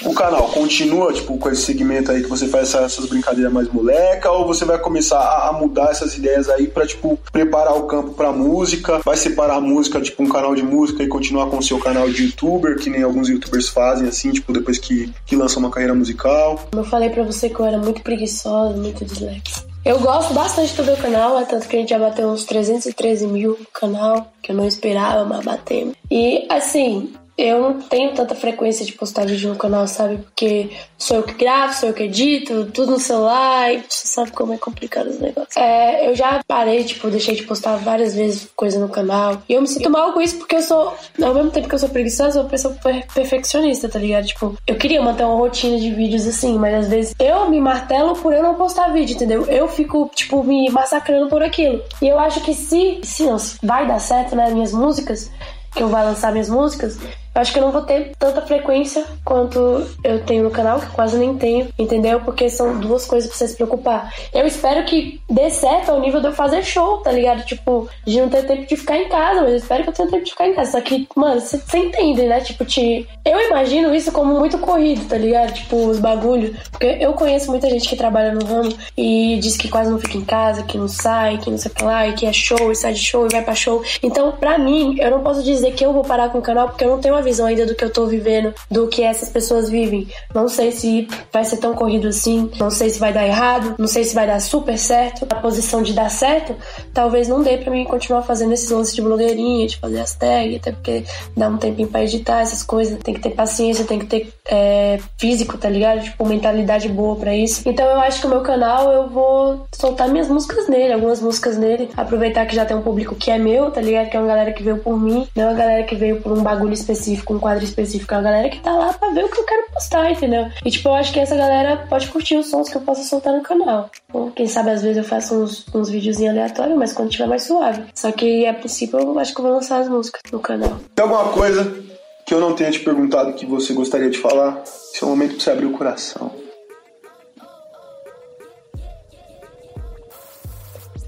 O 0.08 0.14
canal 0.14 0.48
continua, 0.48 1.12
tipo, 1.12 1.36
com 1.38 1.50
esse 1.50 1.62
segmento 1.62 2.10
aí 2.10 2.22
que 2.22 2.28
você 2.28 2.46
faz 2.48 2.68
essa- 2.68 2.84
essas 2.84 3.06
brincadeiras 3.06 3.52
mais 3.52 3.68
moleca, 3.68 4.30
ou 4.30 4.46
você 4.46 4.64
vai 4.64 4.78
começar 4.78 5.18
a, 5.18 5.48
a 5.48 5.52
mudar 5.52 5.90
essas 5.90 6.14
ideias 6.16 6.48
aí 6.48 6.66
pra, 6.66 6.86
tipo, 6.86 7.18
preparar 7.32 7.76
o 7.76 7.84
campo 7.86 8.12
pra 8.12 8.32
música? 8.32 9.00
Vai 9.04 9.16
separar 9.16 9.56
a 9.56 9.60
música, 9.60 10.00
tipo, 10.00 10.22
um 10.22 10.28
canal 10.28 10.54
de 10.54 10.62
música 10.62 11.02
e 11.02 11.08
continuar 11.08 11.46
com 11.48 11.58
o 11.58 11.62
seu 11.62 11.78
canal 11.78 12.08
de 12.10 12.24
youtuber, 12.24 12.78
que 12.78 12.90
nem 12.90 13.02
alguns 13.02 13.28
youtubers 13.28 13.68
fazem, 13.68 14.08
assim, 14.08 14.30
tipo, 14.32 14.52
depois 14.52 14.78
que, 14.78 15.12
que 15.26 15.36
lançam 15.36 15.58
uma 15.60 15.70
carreira 15.70 15.94
musical? 15.94 16.58
Como 16.70 16.82
eu 16.84 16.88
falei 16.88 17.10
pra 17.10 17.22
você 17.22 17.48
que 17.48 17.58
eu 17.60 17.66
era 17.66 17.78
muito 17.78 18.02
preguiçosa, 18.02 18.76
muito 18.76 19.04
dislexa. 19.04 19.64
Eu 19.82 19.98
gosto 19.98 20.34
bastante 20.34 20.74
do 20.74 20.84
meu 20.84 20.96
canal, 20.96 21.38
é 21.38 21.44
tanto 21.46 21.66
que 21.66 21.74
a 21.74 21.78
gente 21.78 21.88
já 21.88 21.98
bateu 21.98 22.28
uns 22.28 22.44
313 22.44 23.26
mil 23.26 23.56
no 23.58 23.66
canal, 23.72 24.30
que 24.42 24.52
eu 24.52 24.56
não 24.56 24.66
esperava, 24.66 25.24
mas 25.24 25.42
batemos. 25.42 25.94
E 26.10 26.46
assim, 26.50 27.14
eu 27.42 27.60
não 27.60 27.80
tenho 27.80 28.12
tanta 28.12 28.34
frequência 28.34 28.84
de 28.84 28.92
postar 28.92 29.26
vídeo 29.26 29.50
no 29.50 29.56
canal, 29.56 29.86
sabe? 29.86 30.18
Porque 30.18 30.70
sou 30.98 31.18
eu 31.18 31.22
que 31.22 31.34
gravo, 31.34 31.74
sou 31.74 31.88
eu 31.88 31.94
que 31.94 32.04
edito, 32.04 32.66
tudo 32.72 32.92
no 32.92 32.98
celular, 32.98 33.72
e 33.72 33.84
você 33.88 34.06
sabe 34.06 34.30
como 34.32 34.52
é 34.52 34.58
complicado 34.58 35.08
os 35.08 35.18
negócios. 35.18 35.56
É, 35.56 36.08
eu 36.08 36.14
já 36.14 36.40
parei, 36.46 36.84
tipo, 36.84 37.08
deixei 37.10 37.34
de 37.34 37.42
postar 37.42 37.76
várias 37.76 38.14
vezes 38.14 38.48
coisa 38.54 38.78
no 38.78 38.88
canal. 38.88 39.42
E 39.48 39.54
eu 39.54 39.60
me 39.60 39.68
sinto 39.68 39.90
mal 39.90 40.12
com 40.12 40.20
isso 40.20 40.36
porque 40.36 40.56
eu 40.56 40.62
sou, 40.62 40.94
ao 41.22 41.34
mesmo 41.34 41.50
tempo 41.50 41.68
que 41.68 41.74
eu 41.74 41.78
sou 41.78 41.88
preguiçosa, 41.88 42.28
eu 42.28 42.32
sou 42.32 42.42
uma 42.42 42.50
pessoa 42.50 42.74
per- 42.82 43.06
perfeccionista, 43.12 43.88
tá 43.88 43.98
ligado? 43.98 44.26
Tipo, 44.26 44.56
eu 44.66 44.76
queria 44.76 45.00
manter 45.02 45.24
uma 45.24 45.36
rotina 45.36 45.78
de 45.78 45.90
vídeos 45.90 46.26
assim, 46.26 46.58
mas 46.58 46.74
às 46.74 46.88
vezes 46.88 47.14
eu 47.18 47.48
me 47.48 47.60
martelo 47.60 48.14
por 48.14 48.32
eu 48.32 48.42
não 48.42 48.54
postar 48.54 48.92
vídeo, 48.92 49.14
entendeu? 49.14 49.46
Eu 49.46 49.68
fico, 49.68 50.10
tipo, 50.14 50.42
me 50.44 50.68
massacrando 50.70 51.28
por 51.28 51.42
aquilo. 51.42 51.82
E 52.02 52.08
eu 52.08 52.18
acho 52.18 52.40
que 52.40 52.54
se, 52.54 53.00
se 53.02 53.24
não, 53.24 53.38
se 53.38 53.58
vai 53.62 53.86
dar 53.86 53.98
certo, 53.98 54.34
né, 54.36 54.50
minhas 54.50 54.72
músicas, 54.72 55.30
que 55.74 55.82
eu 55.82 55.88
vou 55.88 55.98
lançar 56.00 56.32
minhas 56.32 56.48
músicas, 56.48 56.98
eu 57.34 57.40
acho 57.40 57.52
que 57.52 57.58
eu 57.58 57.62
não 57.62 57.72
vou 57.72 57.82
ter 57.82 58.12
tanta 58.18 58.42
frequência 58.42 59.04
quanto 59.24 59.86
eu 60.02 60.24
tenho 60.24 60.44
no 60.44 60.50
canal, 60.50 60.80
que 60.80 60.86
quase 60.86 61.16
nem 61.16 61.36
tenho, 61.36 61.68
entendeu? 61.78 62.20
Porque 62.20 62.50
são 62.50 62.78
duas 62.78 63.06
coisas 63.06 63.28
pra 63.28 63.38
você 63.38 63.48
se 63.48 63.56
preocupar. 63.56 64.12
Eu 64.32 64.46
espero 64.46 64.84
que 64.84 65.20
dê 65.30 65.48
certo 65.50 65.90
ao 65.90 66.00
nível 66.00 66.20
de 66.20 66.26
eu 66.26 66.32
fazer 66.32 66.64
show, 66.64 66.98
tá 66.98 67.12
ligado? 67.12 67.44
Tipo, 67.44 67.88
de 68.04 68.20
não 68.20 68.28
ter 68.28 68.46
tempo 68.46 68.66
de 68.66 68.76
ficar 68.76 68.96
em 68.96 69.08
casa, 69.08 69.42
mas 69.42 69.50
eu 69.50 69.56
espero 69.56 69.84
que 69.84 69.90
eu 69.90 69.94
tenha 69.94 70.10
tempo 70.10 70.24
de 70.24 70.30
ficar 70.30 70.48
em 70.48 70.54
casa. 70.54 70.72
Só 70.72 70.80
que, 70.80 71.08
mano, 71.14 71.40
você 71.40 71.78
entende, 71.78 72.22
né? 72.22 72.40
Tipo, 72.40 72.64
te... 72.64 73.08
eu 73.24 73.40
imagino 73.40 73.94
isso 73.94 74.10
como 74.10 74.38
muito 74.38 74.58
corrido, 74.58 75.08
tá 75.08 75.16
ligado? 75.16 75.52
Tipo, 75.52 75.76
os 75.86 76.00
bagulhos. 76.00 76.56
Porque 76.70 76.98
eu 77.00 77.12
conheço 77.12 77.50
muita 77.50 77.70
gente 77.70 77.88
que 77.88 77.96
trabalha 77.96 78.32
no 78.32 78.44
ramo 78.44 78.72
e 78.96 79.38
diz 79.40 79.56
que 79.56 79.68
quase 79.68 79.90
não 79.90 79.98
fica 79.98 80.16
em 80.16 80.24
casa, 80.24 80.64
que 80.64 80.76
não 80.76 80.88
sai, 80.88 81.38
que 81.38 81.50
não 81.50 81.58
sei 81.58 81.70
o 81.70 81.74
que 81.74 81.84
lá, 81.84 82.08
e 82.08 82.12
que 82.14 82.26
é 82.26 82.32
show, 82.32 82.72
e 82.72 82.74
sai 82.74 82.92
de 82.92 83.00
show, 83.00 83.26
e 83.26 83.32
vai 83.32 83.42
pra 83.42 83.54
show. 83.54 83.82
Então, 84.02 84.32
pra 84.32 84.58
mim, 84.58 84.96
eu 84.98 85.10
não 85.10 85.20
posso 85.20 85.42
dizer 85.42 85.72
que 85.72 85.84
eu 85.84 85.92
vou 85.92 86.02
parar 86.02 86.30
com 86.30 86.38
o 86.38 86.42
canal 86.42 86.68
porque 86.68 86.84
eu 86.84 86.90
não 86.90 86.98
tenho 86.98 87.19
visão 87.22 87.46
ainda 87.46 87.66
do 87.66 87.74
que 87.74 87.84
eu 87.84 87.90
tô 87.90 88.06
vivendo, 88.06 88.54
do 88.70 88.88
que 88.88 89.02
essas 89.02 89.28
pessoas 89.28 89.68
vivem. 89.68 90.08
Não 90.34 90.48
sei 90.48 90.72
se 90.72 91.08
vai 91.32 91.44
ser 91.44 91.58
tão 91.58 91.74
corrido 91.74 92.08
assim, 92.08 92.50
não 92.58 92.70
sei 92.70 92.90
se 92.90 92.98
vai 92.98 93.12
dar 93.12 93.26
errado, 93.26 93.74
não 93.78 93.86
sei 93.86 94.04
se 94.04 94.14
vai 94.14 94.26
dar 94.26 94.40
super 94.40 94.78
certo. 94.78 95.26
A 95.30 95.34
posição 95.36 95.82
de 95.82 95.92
dar 95.92 96.10
certo, 96.10 96.54
talvez 96.92 97.28
não 97.28 97.42
dê 97.42 97.58
pra 97.58 97.70
mim 97.70 97.84
continuar 97.84 98.22
fazendo 98.22 98.52
esses 98.52 98.70
lances 98.70 98.94
de 98.94 99.02
blogueirinha, 99.02 99.66
de 99.66 99.76
fazer 99.78 100.00
as 100.00 100.14
tags, 100.14 100.56
até 100.56 100.72
porque 100.72 101.04
dá 101.36 101.48
um 101.48 101.56
tempinho 101.56 101.88
pra 101.88 102.02
editar 102.02 102.40
essas 102.40 102.62
coisas. 102.62 102.98
Tem 102.98 103.14
que 103.14 103.20
ter 103.20 103.30
paciência, 103.30 103.84
tem 103.84 103.98
que 103.98 104.06
ter 104.06 104.32
é, 104.48 104.98
físico, 105.18 105.56
tá 105.56 105.68
ligado? 105.68 106.02
Tipo, 106.02 106.26
mentalidade 106.26 106.88
boa 106.88 107.16
pra 107.16 107.34
isso. 107.34 107.62
Então 107.66 107.86
eu 107.86 108.00
acho 108.00 108.20
que 108.20 108.26
o 108.26 108.30
meu 108.30 108.40
canal 108.40 108.92
eu 108.92 109.08
vou 109.08 109.66
soltar 109.74 110.08
minhas 110.08 110.28
músicas 110.28 110.68
nele, 110.68 110.92
algumas 110.92 111.20
músicas 111.20 111.56
nele, 111.56 111.88
aproveitar 111.96 112.46
que 112.46 112.54
já 112.54 112.64
tem 112.64 112.76
um 112.76 112.82
público 112.82 113.14
que 113.14 113.30
é 113.30 113.38
meu, 113.38 113.70
tá 113.70 113.80
ligado? 113.80 114.10
Que 114.10 114.16
é 114.16 114.20
uma 114.20 114.28
galera 114.28 114.52
que 114.52 114.62
veio 114.62 114.78
por 114.78 114.98
mim, 114.98 115.26
não 115.34 115.44
é 115.44 115.46
uma 115.48 115.54
galera 115.56 115.82
que 115.84 115.94
veio 115.94 116.20
por 116.20 116.32
um 116.32 116.42
bagulho 116.42 116.72
específico, 116.72 117.09
um 117.30 117.38
quadro 117.38 117.64
específico, 117.64 118.12
é 118.14 118.16
uma 118.16 118.22
galera 118.22 118.48
que 118.48 118.60
tá 118.60 118.72
lá 118.72 118.92
pra 118.92 119.10
ver 119.10 119.24
o 119.24 119.28
que 119.28 119.38
eu 119.38 119.44
quero 119.44 119.70
postar, 119.72 120.10
entendeu? 120.10 120.50
E 120.64 120.70
tipo, 120.70 120.88
eu 120.88 120.94
acho 120.94 121.12
que 121.12 121.20
essa 121.20 121.36
galera 121.36 121.76
pode 121.88 122.08
curtir 122.08 122.36
os 122.36 122.48
sons 122.48 122.68
que 122.68 122.76
eu 122.76 122.80
possa 122.80 123.02
soltar 123.02 123.32
no 123.32 123.42
canal. 123.42 123.90
Ou 124.12 124.30
quem 124.30 124.46
sabe 124.46 124.70
às 124.70 124.82
vezes 124.82 124.98
eu 124.98 125.04
faço 125.04 125.34
uns, 125.34 125.66
uns 125.74 125.90
videozinhos 125.90 126.32
aleatórios, 126.32 126.76
mas 126.76 126.92
quando 126.92 127.10
tiver 127.10 127.26
mais 127.26 127.42
suave. 127.42 127.84
Só 127.94 128.12
que 128.12 128.46
a 128.46 128.54
princípio 128.54 128.98
eu 128.98 129.18
acho 129.18 129.34
que 129.34 129.40
eu 129.40 129.44
vou 129.44 129.54
lançar 129.54 129.80
as 129.80 129.88
músicas 129.88 130.20
no 130.30 130.40
canal. 130.40 130.78
Tem 130.94 131.02
alguma 131.02 131.32
coisa 131.32 131.90
que 132.26 132.34
eu 132.34 132.40
não 132.40 132.54
tenha 132.54 132.70
te 132.70 132.80
perguntado 132.80 133.32
que 133.32 133.46
você 133.46 133.72
gostaria 133.72 134.10
de 134.10 134.18
falar? 134.18 134.62
Esse 134.64 135.02
é 135.02 135.06
o 135.06 135.10
momento 135.10 135.34
pra 135.34 135.44
você 135.44 135.50
abrir 135.50 135.66
o 135.66 135.72
coração. 135.72 136.30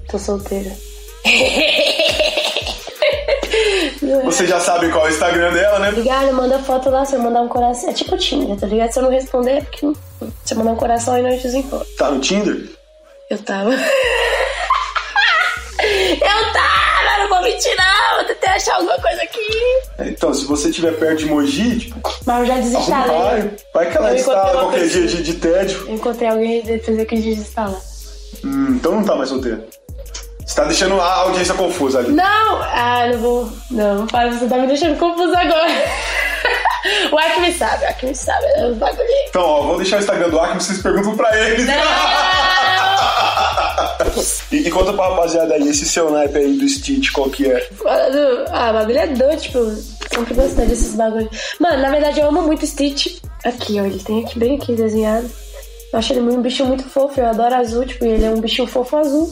Tô 0.09 0.19
solteira. 0.19 0.71
Você 4.25 4.45
já 4.47 4.59
sabe 4.59 4.89
qual 4.91 5.05
é 5.05 5.09
o 5.09 5.11
Instagram 5.13 5.53
dela, 5.53 5.79
né? 5.79 5.89
Obrigada, 5.89 6.31
manda 6.33 6.59
foto 6.59 6.89
lá, 6.89 7.05
se 7.05 7.15
eu 7.15 7.21
mandar 7.21 7.41
um 7.41 7.47
coração. 7.47 7.89
É 7.89 7.93
tipo 7.93 8.17
Tinder, 8.17 8.57
tá 8.59 8.67
ligado? 8.67 8.91
Se 8.91 8.99
eu 8.99 9.03
não 9.03 9.09
responder, 9.11 9.51
é 9.51 9.61
porque 9.61 9.85
não- 9.85 9.95
eu 10.21 10.57
mandar 10.57 10.71
um 10.71 10.75
coração 10.75 11.13
aí 11.13 11.23
nós 11.23 11.41
desencontro. 11.41 11.87
Tá 11.97 12.09
no 12.11 12.19
Tinder? 12.19 12.69
Eu 13.29 13.37
tava. 13.39 13.71
eu 15.81 16.53
tava, 16.53 17.17
não 17.19 17.29
vou 17.29 17.41
mentir, 17.43 17.75
não. 17.77 18.15
Vou 18.17 18.25
tentar 18.25 18.51
achar 18.53 18.75
alguma 18.75 18.99
coisa 18.99 19.21
aqui. 19.23 19.39
Então, 19.99 20.33
se 20.33 20.45
você 20.45 20.69
estiver 20.69 20.93
perto 20.97 21.19
de 21.19 21.25
Mogi, 21.25 21.79
tipo, 21.79 21.99
Mas 22.25 22.39
eu 22.39 22.45
já 22.45 22.55
desinstalei. 22.55 23.17
vai. 23.17 23.51
Vai 23.73 23.91
que 23.91 23.97
ela 23.97 24.15
instala 24.15 24.51
qualquer 24.51 24.81
pessoa. 24.81 25.07
dia 25.07 25.17
de, 25.17 25.23
de 25.23 25.33
tédio. 25.35 25.85
Eu 25.87 25.95
encontrei 25.95 26.29
alguém 26.29 26.59
e 26.59 26.63
depois 26.63 26.97
eu 26.99 27.05
quis 27.05 27.23
desinstalar. 27.23 27.79
Hum, 28.43 28.75
então 28.75 28.91
não 28.93 29.03
tá 29.03 29.15
mais 29.15 29.29
solteiro. 29.29 29.63
Você 30.45 30.55
tá 30.55 30.65
deixando 30.65 30.99
a 30.99 31.13
audiência 31.19 31.53
confusa 31.53 31.99
ali. 31.99 32.11
Não! 32.11 32.61
Ah, 32.61 33.07
não 33.11 33.19
vou. 33.19 33.49
Não, 33.71 34.07
para, 34.07 34.31
você 34.31 34.47
tá 34.47 34.57
me 34.57 34.67
deixando 34.67 34.97
confuso 34.97 35.33
agora. 35.35 35.71
o 37.11 37.17
Acme 37.17 37.53
sabe, 37.53 37.85
o 37.85 37.89
Acme 37.89 38.15
sabe. 38.15 38.45
É 38.55 38.67
os 38.67 38.77
bagulhinhos. 38.77 39.29
Então, 39.29 39.41
ó, 39.41 39.61
vou 39.61 39.77
deixar 39.77 39.97
o 39.97 39.99
Instagram 39.99 40.29
do 40.29 40.39
Acme, 40.39 40.61
vocês 40.61 40.81
perguntam 40.81 41.15
pra 41.15 41.37
ele. 41.39 41.63
e, 44.51 44.67
e 44.67 44.71
conta 44.71 44.93
pra 44.93 45.09
rapaziada 45.09 45.53
aí, 45.53 45.67
esse 45.67 45.85
seu 45.85 46.11
naipe 46.11 46.37
aí 46.37 46.57
do 46.57 46.67
Stitch, 46.67 47.11
qual 47.11 47.29
que 47.29 47.49
é? 47.49 47.69
Ah, 48.51 48.71
o 48.71 48.73
bagulho 48.73 48.97
é 48.97 49.07
doido, 49.07 49.41
tipo, 49.41 49.59
sempre 50.13 50.33
gostei 50.33 50.65
desses 50.65 50.95
bagulhos. 50.95 51.55
Mano, 51.59 51.81
na 51.81 51.89
verdade 51.89 52.19
eu 52.19 52.27
amo 52.27 52.41
muito 52.41 52.67
Stitch. 52.67 53.19
Aqui, 53.45 53.79
ó, 53.79 53.85
ele 53.85 53.99
tem 53.99 54.23
aqui 54.23 54.37
bem 54.37 54.57
aqui 54.57 54.73
desenhado. 54.73 55.29
Eu 55.91 55.99
acho 55.99 56.13
ele 56.13 56.21
um 56.21 56.41
bicho 56.41 56.65
muito 56.65 56.89
fofo, 56.89 57.19
eu 57.19 57.27
adoro 57.27 57.55
azul, 57.55 57.85
tipo, 57.85 58.03
e 58.03 58.09
ele 58.09 58.25
é 58.25 58.29
um 58.29 58.41
bichinho 58.41 58.67
fofo 58.67 58.97
azul. 58.97 59.31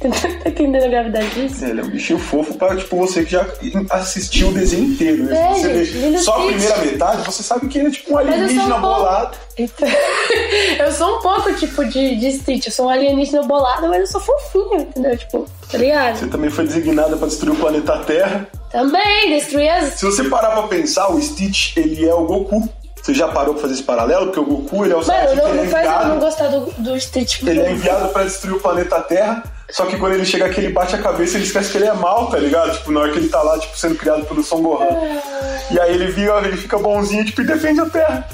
tá 0.42 0.48
entendendo 0.48 0.84
a 0.84 0.88
gravidade 0.88 1.28
disso? 1.30 1.62
Ele 1.62 1.80
é 1.80 1.84
um 1.84 1.90
bichinho 1.90 2.18
fofo 2.18 2.54
para 2.54 2.74
tipo, 2.76 2.96
você 2.96 3.22
que 3.22 3.32
já 3.32 3.46
assistiu 3.90 4.48
o 4.48 4.52
desenho 4.52 4.84
inteiro, 4.84 5.24
né? 5.24 5.36
É, 5.36 5.54
você 5.54 5.84
gente, 5.84 5.98
vê 5.98 6.18
só 6.18 6.40
a 6.40 6.46
primeira 6.46 6.78
metade, 6.78 7.22
você 7.24 7.42
sabe 7.42 7.68
que 7.68 7.78
ele 7.78 7.88
é 7.88 7.90
tipo 7.90 8.14
um 8.14 8.18
alienígena 8.18 8.76
um 8.76 8.80
bolado. 8.80 9.36
Então, 9.58 9.88
eu 10.78 10.92
sou 10.92 11.18
um 11.18 11.20
pouco 11.20 11.52
tipo 11.54 11.84
de, 11.84 12.16
de 12.16 12.32
Stitch. 12.32 12.66
Eu 12.66 12.72
sou 12.72 12.86
um 12.86 12.88
alienígena 12.88 13.42
bolado, 13.42 13.88
mas 13.88 14.00
eu 14.00 14.06
sou 14.06 14.20
fofinho, 14.22 14.80
entendeu? 14.80 15.18
Tipo, 15.18 15.46
tá 15.70 15.76
ligado? 15.76 16.16
Você 16.16 16.26
também 16.28 16.48
foi 16.48 16.64
designada 16.66 17.16
para 17.16 17.26
destruir 17.26 17.52
o 17.52 17.56
planeta 17.56 17.98
Terra. 17.98 18.48
Também, 18.70 19.30
destruir 19.30 19.68
as. 19.68 19.94
Se 19.94 20.06
você 20.06 20.24
parar 20.24 20.52
pra 20.52 20.62
pensar, 20.62 21.12
o 21.12 21.20
Stitch, 21.20 21.76
ele 21.76 22.08
é 22.08 22.14
o 22.14 22.24
Goku. 22.24 22.66
Você 23.02 23.14
já 23.14 23.28
parou 23.28 23.54
pra 23.54 23.62
fazer 23.62 23.74
esse 23.74 23.82
paralelo? 23.82 24.26
Porque 24.26 24.40
o 24.40 24.44
Goku, 24.44 24.84
ele 24.84 24.94
é 24.94 24.96
o 24.96 25.06
Mano, 25.06 25.34
não, 25.34 25.48
ele 25.54 25.74
é 25.74 26.04
não 26.06 26.18
gostar 26.18 26.48
do, 26.48 26.70
do 26.78 27.00
Stitch. 27.00 27.42
ele 27.42 27.60
é 27.60 27.72
enviado 27.72 28.08
pra 28.08 28.24
destruir 28.24 28.56
o 28.56 28.60
planeta 28.60 29.00
Terra. 29.00 29.42
Só 29.72 29.86
que 29.86 29.96
quando 29.96 30.14
ele 30.14 30.24
chega 30.24 30.46
aqui, 30.46 30.60
ele 30.60 30.72
bate 30.72 30.94
a 30.94 30.98
cabeça 30.98 31.34
e 31.34 31.36
ele 31.36 31.46
esquece 31.46 31.70
que 31.70 31.78
ele 31.78 31.86
é 31.86 31.94
mal, 31.94 32.28
tá 32.28 32.38
ligado? 32.38 32.72
Tipo, 32.72 32.92
na 32.92 33.00
hora 33.00 33.12
que 33.12 33.18
ele 33.18 33.28
tá 33.28 33.42
lá, 33.42 33.58
tipo, 33.58 33.76
sendo 33.78 33.94
criado 33.94 34.24
pelo 34.26 34.42
Son 34.42 34.62
Gohan. 34.62 34.86
E 35.70 35.78
aí 35.78 35.94
ele 35.94 36.06
vira, 36.06 36.40
ele 36.46 36.56
fica 36.56 36.78
bonzinho, 36.78 37.24
tipo, 37.24 37.40
e 37.42 37.46
defende 37.46 37.80
a 37.80 37.86
Terra. 37.86 38.28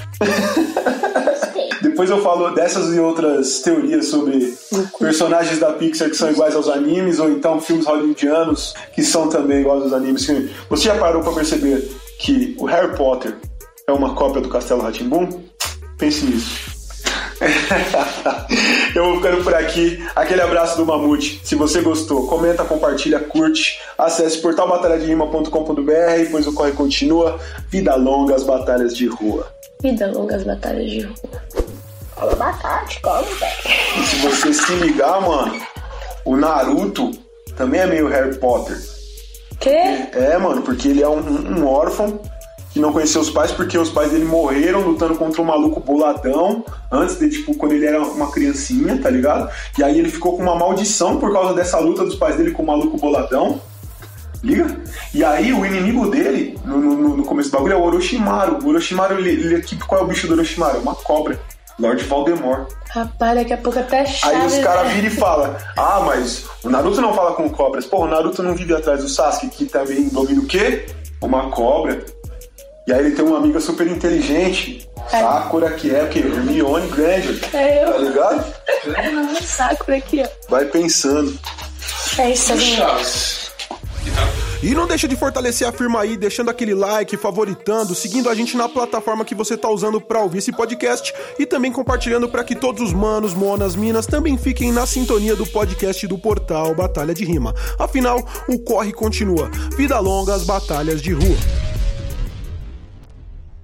Depois 1.83 2.11
eu 2.11 2.23
falo 2.23 2.51
dessas 2.51 2.95
e 2.95 3.01
outras 3.01 3.61
teorias 3.61 4.07
sobre 4.07 4.57
personagens 4.99 5.59
da 5.59 5.73
Pixar 5.73 6.09
que 6.09 6.17
são 6.17 6.31
iguais 6.31 6.55
aos 6.55 6.69
animes, 6.69 7.19
ou 7.19 7.31
então 7.31 7.61
filmes 7.61 7.87
hollywoodianos 7.87 8.75
que 8.95 9.03
são 9.03 9.29
também 9.29 9.61
iguais 9.61 9.83
aos 9.83 9.93
animes. 9.93 10.27
Você 10.69 10.85
já 10.85 10.97
parou 10.97 11.23
pra 11.23 11.33
perceber 11.33 11.91
que 12.19 12.57
o 12.59 12.65
Harry 12.65 12.97
Potter 12.97 13.35
é 13.87 13.93
uma 13.93 14.15
cópia 14.15 14.41
do 14.41 14.49
Castelo 14.49 14.83
Ratimbum? 14.83 15.29
Pense 15.99 16.25
nisso. 16.25 16.76
Eu 18.95 19.05
vou 19.05 19.17
ficando 19.17 19.43
por 19.45 19.55
aqui. 19.55 20.03
Aquele 20.15 20.41
abraço 20.41 20.77
do 20.77 20.87
Mamute. 20.87 21.41
Se 21.45 21.55
você 21.55 21.81
gostou, 21.81 22.27
comenta, 22.27 22.65
compartilha, 22.65 23.21
curte. 23.21 23.79
Acesse 23.99 24.39
portalbatalhaderima.com.br, 24.39 26.31
pois 26.31 26.47
o 26.47 26.53
corre 26.53 26.73
continua. 26.73 27.39
Vida 27.69 27.95
longa, 27.95 28.35
as 28.35 28.43
batalhas 28.43 28.97
de 28.97 29.07
rua. 29.07 29.47
Vida 29.83 30.07
longa 30.11 30.37
as 30.37 30.45
batalhas 30.45 30.91
de 30.91 31.01
rua. 31.03 31.15
Fala 32.15 32.33
abacate, 32.33 33.01
come, 33.03 33.27
velho. 33.35 34.07
Se 34.07 34.17
você 34.17 34.55
se 34.55 34.73
ligar, 34.77 35.21
mano, 35.21 35.61
o 36.25 36.37
Naruto 36.37 37.11
também 37.57 37.81
é 37.81 37.87
meio 37.87 38.09
Harry 38.09 38.35
Potter. 38.37 38.77
Quê? 39.61 40.09
É, 40.13 40.39
mano, 40.39 40.63
porque 40.63 40.89
ele 40.89 41.03
é 41.03 41.09
um, 41.09 41.21
um 41.21 41.67
órfão 41.67 42.19
que 42.77 42.81
não 42.83 42.93
conheceu 42.93 43.23
os 43.23 43.31
pais 43.31 43.51
porque 43.53 43.79
os 43.79 43.89
pais 43.89 44.11
dele 44.11 44.27
morreram 44.27 44.81
lutando 44.83 45.15
contra 45.17 45.41
um 45.41 45.47
maluco 45.47 45.81
boladão 45.81 46.63
antes 46.93 47.19
de, 47.19 47.31
tipo, 47.31 47.55
quando 47.57 47.73
ele 47.73 47.87
era 47.87 48.03
uma 48.03 48.31
criancinha, 48.31 48.99
tá 49.01 49.09
ligado? 49.09 49.49
E 49.79 49.83
aí 49.83 49.99
ele 49.99 50.11
ficou 50.11 50.37
com 50.37 50.43
uma 50.43 50.55
maldição 50.55 51.17
por 51.19 51.33
causa 51.33 51.55
dessa 51.55 51.79
luta 51.79 52.05
dos 52.05 52.17
pais 52.17 52.37
dele 52.37 52.51
com 52.51 52.63
o 52.63 52.67
maluco 52.67 52.99
boladão. 52.99 53.59
Liga? 54.43 54.79
E 55.15 55.25
aí 55.25 55.55
o 55.55 55.65
inimigo 55.65 56.11
dele, 56.11 56.59
no, 56.67 56.77
no- 56.77 57.17
no 57.17 57.25
começo 57.25 57.49
do 57.51 57.55
bagulho, 57.57 57.73
é 57.73 57.77
o 57.77 57.83
Orochimaru. 57.83 58.59
O 58.63 58.69
Orochimaru, 58.69 59.19
ele, 59.21 59.31
ele, 59.31 59.63
tipo, 59.63 59.87
qual 59.87 60.03
é 60.03 60.05
o 60.05 60.07
bicho 60.07 60.27
do 60.27 60.35
Orochimaru? 60.35 60.81
Uma 60.81 60.95
cobra. 60.95 61.41
Lord 61.79 62.05
Voldemort. 62.05 62.69
Rapaz, 62.91 63.39
daqui 63.39 63.53
a 63.55 63.57
pouco 63.57 63.79
até 63.79 64.05
chave. 64.05 64.35
Aí 64.37 64.47
os 64.47 64.59
caras 64.59 64.89
velho. 64.89 64.95
viram 65.01 65.09
e 65.15 65.17
falam: 65.17 65.57
Ah, 65.79 66.03
mas 66.07 66.45
o 66.63 66.69
Naruto 66.69 67.01
não 67.01 67.15
fala 67.15 67.33
com 67.35 67.49
cobras. 67.49 67.87
Porra, 67.87 68.05
o 68.05 68.09
Naruto 68.09 68.43
não 68.43 68.55
vive 68.55 68.75
atrás 68.75 69.03
do 69.03 69.09
Sasuke, 69.09 69.49
que 69.49 69.65
também 69.65 70.09
domina 70.11 70.41
o 70.43 70.47
quê? 70.47 70.85
Uma 71.23 71.51
cobra. 71.51 72.05
E 72.87 72.93
aí 72.93 73.01
ele 73.01 73.11
tem 73.17 73.25
uma 73.25 73.39
amiga 73.39 73.61
super 73.61 73.87
inteligente, 73.87 74.89
É. 75.13 75.21
Sakura, 75.21 75.71
que 75.73 75.95
é 75.95 76.05
o 76.05 76.09
quê? 76.09 76.21
Hermione 76.21 76.89
Granger. 76.89 77.39
É 77.53 77.85
eu. 77.85 77.93
Tá 77.93 77.99
ligado? 77.99 78.55
Um 79.13 79.35
saco 79.43 79.85
por 79.85 79.95
aqui, 79.95 80.23
ó. 80.25 80.29
Vai 80.49 80.65
pensando. 80.67 81.37
É 82.19 82.31
isso, 82.31 82.53
aí. 82.53 82.77
E 84.63 84.75
não 84.75 84.87
deixa 84.87 85.07
de 85.07 85.15
fortalecer 85.17 85.69
a 85.69 85.73
firma 85.73 86.01
aí, 86.01 86.17
deixando 86.17 86.49
aquele 86.51 86.75
like, 86.75 87.17
favoritando, 87.17 87.95
seguindo 87.95 88.31
a 88.31 88.35
gente 88.35 88.57
na 88.57 88.69
plataforma 88.69 89.25
que 89.25 89.35
você 89.35 89.57
tá 89.57 89.69
usando 89.69 90.01
pra 90.01 90.21
ouvir 90.21 90.39
esse 90.39 90.51
podcast 90.51 91.13
e 91.39 91.45
também 91.45 91.71
compartilhando 91.71 92.29
para 92.29 92.43
que 92.43 92.55
todos 92.55 92.83
os 92.83 92.93
manos, 92.93 93.35
monas, 93.35 93.77
minas 93.77 94.07
também 94.07 94.39
fiquem 94.39 94.73
na 94.73 94.87
sintonia 94.87 95.37
do 95.37 95.47
podcast 95.47 96.07
do 96.07 96.17
portal 96.19 96.75
Batalha 96.75 97.13
de 97.15 97.25
Rima. 97.25 97.55
Afinal, 97.79 98.25
o 98.49 98.59
corre 98.59 98.93
continua. 98.93 99.51
Vida 99.77 99.99
longa, 99.99 100.35
as 100.35 100.45
batalhas 100.45 101.03
de 101.03 101.13
rua. 101.13 101.37